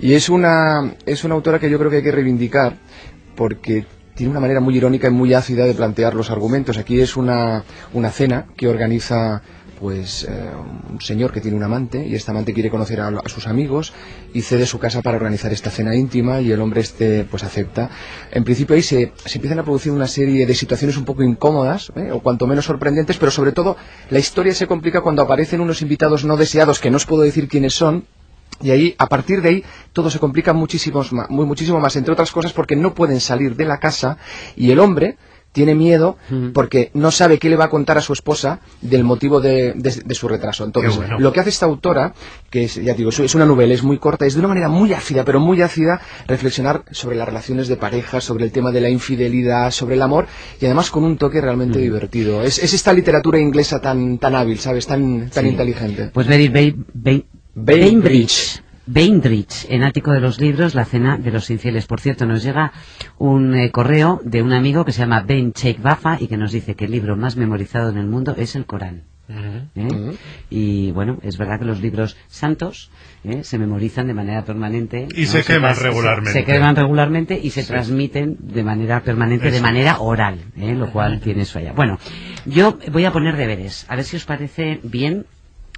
Y 0.00 0.12
es 0.12 0.28
una, 0.28 0.92
es 1.06 1.24
una 1.24 1.34
autora 1.34 1.58
que 1.58 1.70
yo 1.70 1.78
creo 1.78 1.90
que 1.90 1.96
hay 1.98 2.02
que 2.02 2.12
reivindicar 2.12 2.74
porque 3.34 3.84
tiene 4.16 4.30
una 4.30 4.40
manera 4.40 4.60
muy 4.60 4.76
irónica 4.76 5.08
y 5.08 5.10
muy 5.12 5.34
ácida 5.34 5.66
de 5.66 5.74
plantear 5.74 6.14
los 6.14 6.30
argumentos. 6.30 6.78
Aquí 6.78 7.00
es 7.00 7.16
una, 7.16 7.64
una 7.92 8.10
cena 8.10 8.46
que 8.56 8.66
organiza 8.66 9.42
pues 9.78 10.24
eh, 10.24 10.50
un 10.90 11.00
señor 11.02 11.32
que 11.32 11.42
tiene 11.42 11.54
un 11.54 11.62
amante 11.62 12.06
y 12.06 12.14
este 12.14 12.30
amante 12.30 12.54
quiere 12.54 12.70
conocer 12.70 12.98
a, 13.00 13.12
sus 13.26 13.46
amigos 13.46 13.92
y 14.32 14.40
cede 14.40 14.64
su 14.64 14.78
casa 14.78 15.02
para 15.02 15.18
organizar 15.18 15.52
esta 15.52 15.70
cena 15.70 15.94
íntima 15.94 16.40
y 16.40 16.50
el 16.50 16.62
hombre 16.62 16.80
este 16.80 17.24
pues 17.24 17.44
acepta. 17.44 17.90
En 18.32 18.42
principio 18.42 18.74
ahí 18.74 18.82
se, 18.82 19.12
se 19.22 19.36
empiezan 19.36 19.58
a 19.58 19.64
producir 19.64 19.92
una 19.92 20.06
serie 20.06 20.46
de 20.46 20.54
situaciones 20.54 20.96
un 20.96 21.04
poco 21.04 21.22
incómodas 21.22 21.92
¿eh? 21.94 22.10
o 22.10 22.20
cuanto 22.20 22.46
menos 22.46 22.64
sorprendentes, 22.64 23.18
pero 23.18 23.30
sobre 23.30 23.52
todo 23.52 23.76
la 24.08 24.18
historia 24.18 24.54
se 24.54 24.66
complica 24.66 25.02
cuando 25.02 25.20
aparecen 25.20 25.60
unos 25.60 25.82
invitados 25.82 26.24
no 26.24 26.38
deseados 26.38 26.80
que 26.80 26.90
no 26.90 26.96
os 26.96 27.04
puedo 27.04 27.22
decir 27.22 27.48
quiénes 27.48 27.74
son 27.74 28.06
y 28.62 28.70
ahí, 28.70 28.94
a 28.98 29.06
partir 29.06 29.42
de 29.42 29.48
ahí, 29.50 29.64
todo 29.92 30.08
se 30.10 30.18
complica 30.18 30.52
muchísimos 30.52 31.12
ma- 31.12 31.26
muy, 31.28 31.44
muchísimo 31.46 31.78
más, 31.80 31.94
entre 31.96 32.12
otras 32.12 32.30
cosas 32.32 32.52
porque 32.52 32.74
no 32.76 32.94
pueden 32.94 33.20
salir 33.20 33.54
de 33.56 33.64
la 33.66 33.78
casa 33.78 34.16
y 34.56 34.70
el 34.70 34.78
hombre 34.78 35.16
tiene 35.52 35.74
miedo 35.74 36.18
porque 36.52 36.90
no 36.92 37.10
sabe 37.10 37.38
qué 37.38 37.48
le 37.48 37.56
va 37.56 37.64
a 37.64 37.70
contar 37.70 37.96
a 37.96 38.02
su 38.02 38.12
esposa 38.12 38.60
del 38.82 39.04
motivo 39.04 39.40
de, 39.40 39.72
de- 39.74 40.02
de 40.04 40.14
su 40.14 40.28
retraso. 40.28 40.64
Entonces, 40.66 40.94
bueno. 40.96 41.18
lo 41.18 41.32
que 41.32 41.40
hace 41.40 41.48
esta 41.48 41.64
autora, 41.64 42.12
que 42.50 42.64
es, 42.64 42.74
ya 42.74 42.92
digo, 42.92 43.08
es- 43.08 43.34
una 43.34 43.46
novela, 43.46 43.72
es 43.72 43.82
muy 43.82 43.96
corta, 43.98 44.26
es 44.26 44.34
de 44.34 44.40
una 44.40 44.48
manera 44.48 44.68
muy 44.68 44.92
ácida, 44.92 45.24
pero 45.24 45.40
muy 45.40 45.62
ácida, 45.62 45.98
reflexionar 46.26 46.84
sobre 46.90 47.16
las 47.16 47.26
relaciones 47.26 47.68
de 47.68 47.76
pareja, 47.76 48.20
sobre 48.20 48.44
el 48.44 48.52
tema 48.52 48.70
de 48.70 48.82
la 48.82 48.90
infidelidad, 48.90 49.70
sobre 49.70 49.94
el 49.94 50.02
amor, 50.02 50.26
y 50.60 50.66
además 50.66 50.90
con 50.90 51.04
un 51.04 51.16
toque 51.16 51.40
realmente 51.40 51.78
divertido. 51.78 52.42
Es, 52.42 52.58
es 52.58 52.74
esta 52.74 52.92
literatura 52.92 53.38
inglesa 53.40 53.80
tan, 53.80 54.18
tan 54.18 54.34
hábil, 54.34 54.58
¿sabes? 54.58 54.86
Tan, 54.86 55.30
tan 55.30 55.44
Sí. 55.44 55.50
inteligente. 55.50 56.10
Pues 56.12 56.26
Bain- 56.28 57.24
Bainbridge. 57.58 58.60
Bainbridge, 58.84 59.66
en 59.70 59.82
Ático 59.82 60.12
de 60.12 60.20
los 60.20 60.38
Libros, 60.38 60.74
La 60.74 60.84
Cena 60.84 61.16
de 61.16 61.30
los 61.30 61.48
Infieles. 61.48 61.86
Por 61.86 62.00
cierto, 62.00 62.26
nos 62.26 62.42
llega 62.42 62.70
un 63.16 63.54
eh, 63.54 63.70
correo 63.70 64.20
de 64.22 64.42
un 64.42 64.52
amigo 64.52 64.84
que 64.84 64.92
se 64.92 65.00
llama 65.00 65.22
Ben 65.22 65.52
Sheikh 65.52 65.80
Bafa 65.80 66.18
y 66.20 66.28
que 66.28 66.36
nos 66.36 66.52
dice 66.52 66.74
que 66.74 66.84
el 66.84 66.90
libro 66.90 67.16
más 67.16 67.36
memorizado 67.36 67.88
en 67.88 67.96
el 67.96 68.06
mundo 68.08 68.34
es 68.36 68.56
el 68.56 68.66
Corán. 68.66 69.04
¿eh? 69.74 70.16
Y 70.50 70.90
bueno, 70.92 71.18
es 71.22 71.38
verdad 71.38 71.58
que 71.58 71.64
los 71.64 71.80
libros 71.80 72.18
santos 72.28 72.90
¿eh? 73.24 73.42
se 73.42 73.58
memorizan 73.58 74.06
de 74.06 74.12
manera 74.12 74.44
permanente. 74.44 75.08
Y 75.16 75.24
se 75.24 75.42
queman 75.42 75.76
regularmente. 75.76 76.32
Se, 76.32 76.44
queman 76.44 76.76
regularmente 76.76 77.40
y 77.42 77.50
se 77.50 77.64
transmiten 77.64 78.36
de 78.38 78.62
manera 78.62 79.00
permanente, 79.00 79.50
de 79.50 79.60
manera 79.62 79.98
oral, 80.00 80.40
¿eh? 80.58 80.74
lo 80.74 80.92
cual 80.92 81.20
tiene 81.20 81.46
su 81.46 81.58
allá. 81.58 81.72
Bueno, 81.72 81.98
yo 82.44 82.78
voy 82.92 83.06
a 83.06 83.12
poner 83.12 83.36
deberes, 83.36 83.86
a 83.88 83.96
ver 83.96 84.04
si 84.04 84.16
os 84.16 84.26
parece 84.26 84.78
bien 84.82 85.24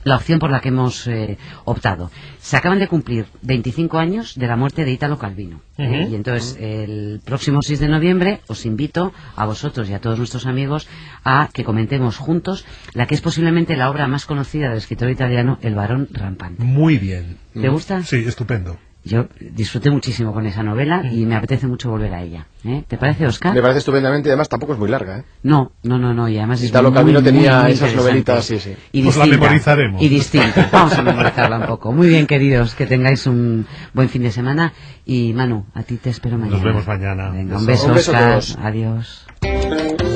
la 0.05 0.17
opción 0.17 0.39
por 0.39 0.51
la 0.51 0.61
que 0.61 0.69
hemos 0.69 1.07
eh, 1.07 1.39
optado. 1.65 2.11
Se 2.41 2.57
acaban 2.57 2.79
de 2.79 2.89
cumplir 2.89 3.27
25 3.43 3.99
años 3.99 4.35
de 4.37 4.47
la 4.47 4.57
muerte 4.57 4.85
de 4.85 4.93
Italo 4.93 5.19
Calvino. 5.19 5.61
¿eh? 5.77 6.09
Y 6.11 6.15
entonces, 6.15 6.57
el 6.61 7.21
próximo 7.25 7.63
6 7.63 7.81
de 7.81 7.89
noviembre, 7.89 8.41
os 8.47 8.65
invito 8.67 9.13
a 9.37 9.47
vosotros 9.47 9.89
y 9.89 9.95
a 9.95 10.01
todos 10.01 10.19
nuestros 10.19 10.47
amigos 10.47 10.89
a 11.25 11.49
que 11.53 11.65
comentemos 11.65 12.17
juntos 12.17 12.65
la 12.95 13.07
que 13.07 13.15
es 13.15 13.21
posiblemente 13.21 13.77
la 13.77 13.91
obra 13.91 14.07
más 14.07 14.27
conocida 14.27 14.69
del 14.69 14.79
escritor 14.79 15.11
italiano, 15.11 15.59
El 15.63 15.75
varón 15.75 16.09
rampante. 16.13 16.63
Muy 16.63 16.99
bien. 16.99 17.39
¿Te 17.53 17.69
gusta? 17.69 18.03
Sí, 18.03 18.25
estupendo. 18.27 18.79
Yo 19.05 19.27
disfruté 19.41 19.91
muchísimo 19.91 20.35
con 20.35 20.45
esa 20.47 20.63
novela 20.63 21.03
y 21.11 21.25
me 21.25 21.35
apetece 21.37 21.67
mucho 21.67 21.89
volver 21.89 22.13
a 22.13 22.23
ella. 22.23 22.47
¿eh? 22.65 22.85
¿Te 22.87 22.99
parece, 22.99 23.27
Oscar? 23.27 23.55
Me 23.55 23.63
parece 23.63 23.79
estupendamente 23.79 24.29
y 24.29 24.31
además 24.31 24.49
tampoco 24.51 24.75
es 24.75 24.79
muy 24.79 24.89
larga. 24.91 25.19
¿eh? 25.21 25.25
No, 25.45 25.73
no, 25.85 25.99
no, 25.99 26.13
no, 26.13 26.29
y 26.29 26.37
además 26.37 26.61
es 26.61 26.69
Italo 26.69 26.91
muy, 26.91 26.97
Calvino 26.99 27.21
muy, 27.21 27.31
tenía 27.31 27.63
muy 27.63 27.73
esas 27.73 27.95
novelitas, 27.95 28.45
sí, 28.45 28.59
sí. 28.59 28.75
Y 28.93 29.03
Pues 29.03 29.17
la 29.17 29.25
distinta, 29.25 29.45
memorizaremos. 29.47 30.03
Y 30.03 30.09
distinta. 30.09 30.69
Vamos 30.73 30.93
a 30.93 31.03
memorizarla 31.03 31.59
un 31.59 31.67
poco. 31.67 31.93
Muy 31.93 32.09
bien, 32.09 32.27
queridos, 32.27 32.75
que 32.75 32.87
tengáis 32.87 33.27
un 33.27 33.67
buen 33.95 34.09
fin 34.11 34.23
de 34.23 34.31
semana. 34.31 34.73
Y 35.07 35.33
Manu, 35.33 35.65
a 35.75 35.85
ti 35.85 35.97
te 35.97 36.11
espero 36.11 36.37
mañana. 36.37 36.57
Nos 36.57 36.65
vemos 36.65 36.87
mañana. 36.87 37.31
Venga, 37.31 37.57
un 37.57 37.65
Beso. 37.67 37.89
beso, 37.89 37.89
Un 37.89 37.95
beso 37.95 38.13
a 38.13 38.15
Oscar. 38.15 38.31
todos. 38.33 38.59
Adiós. 38.61 40.08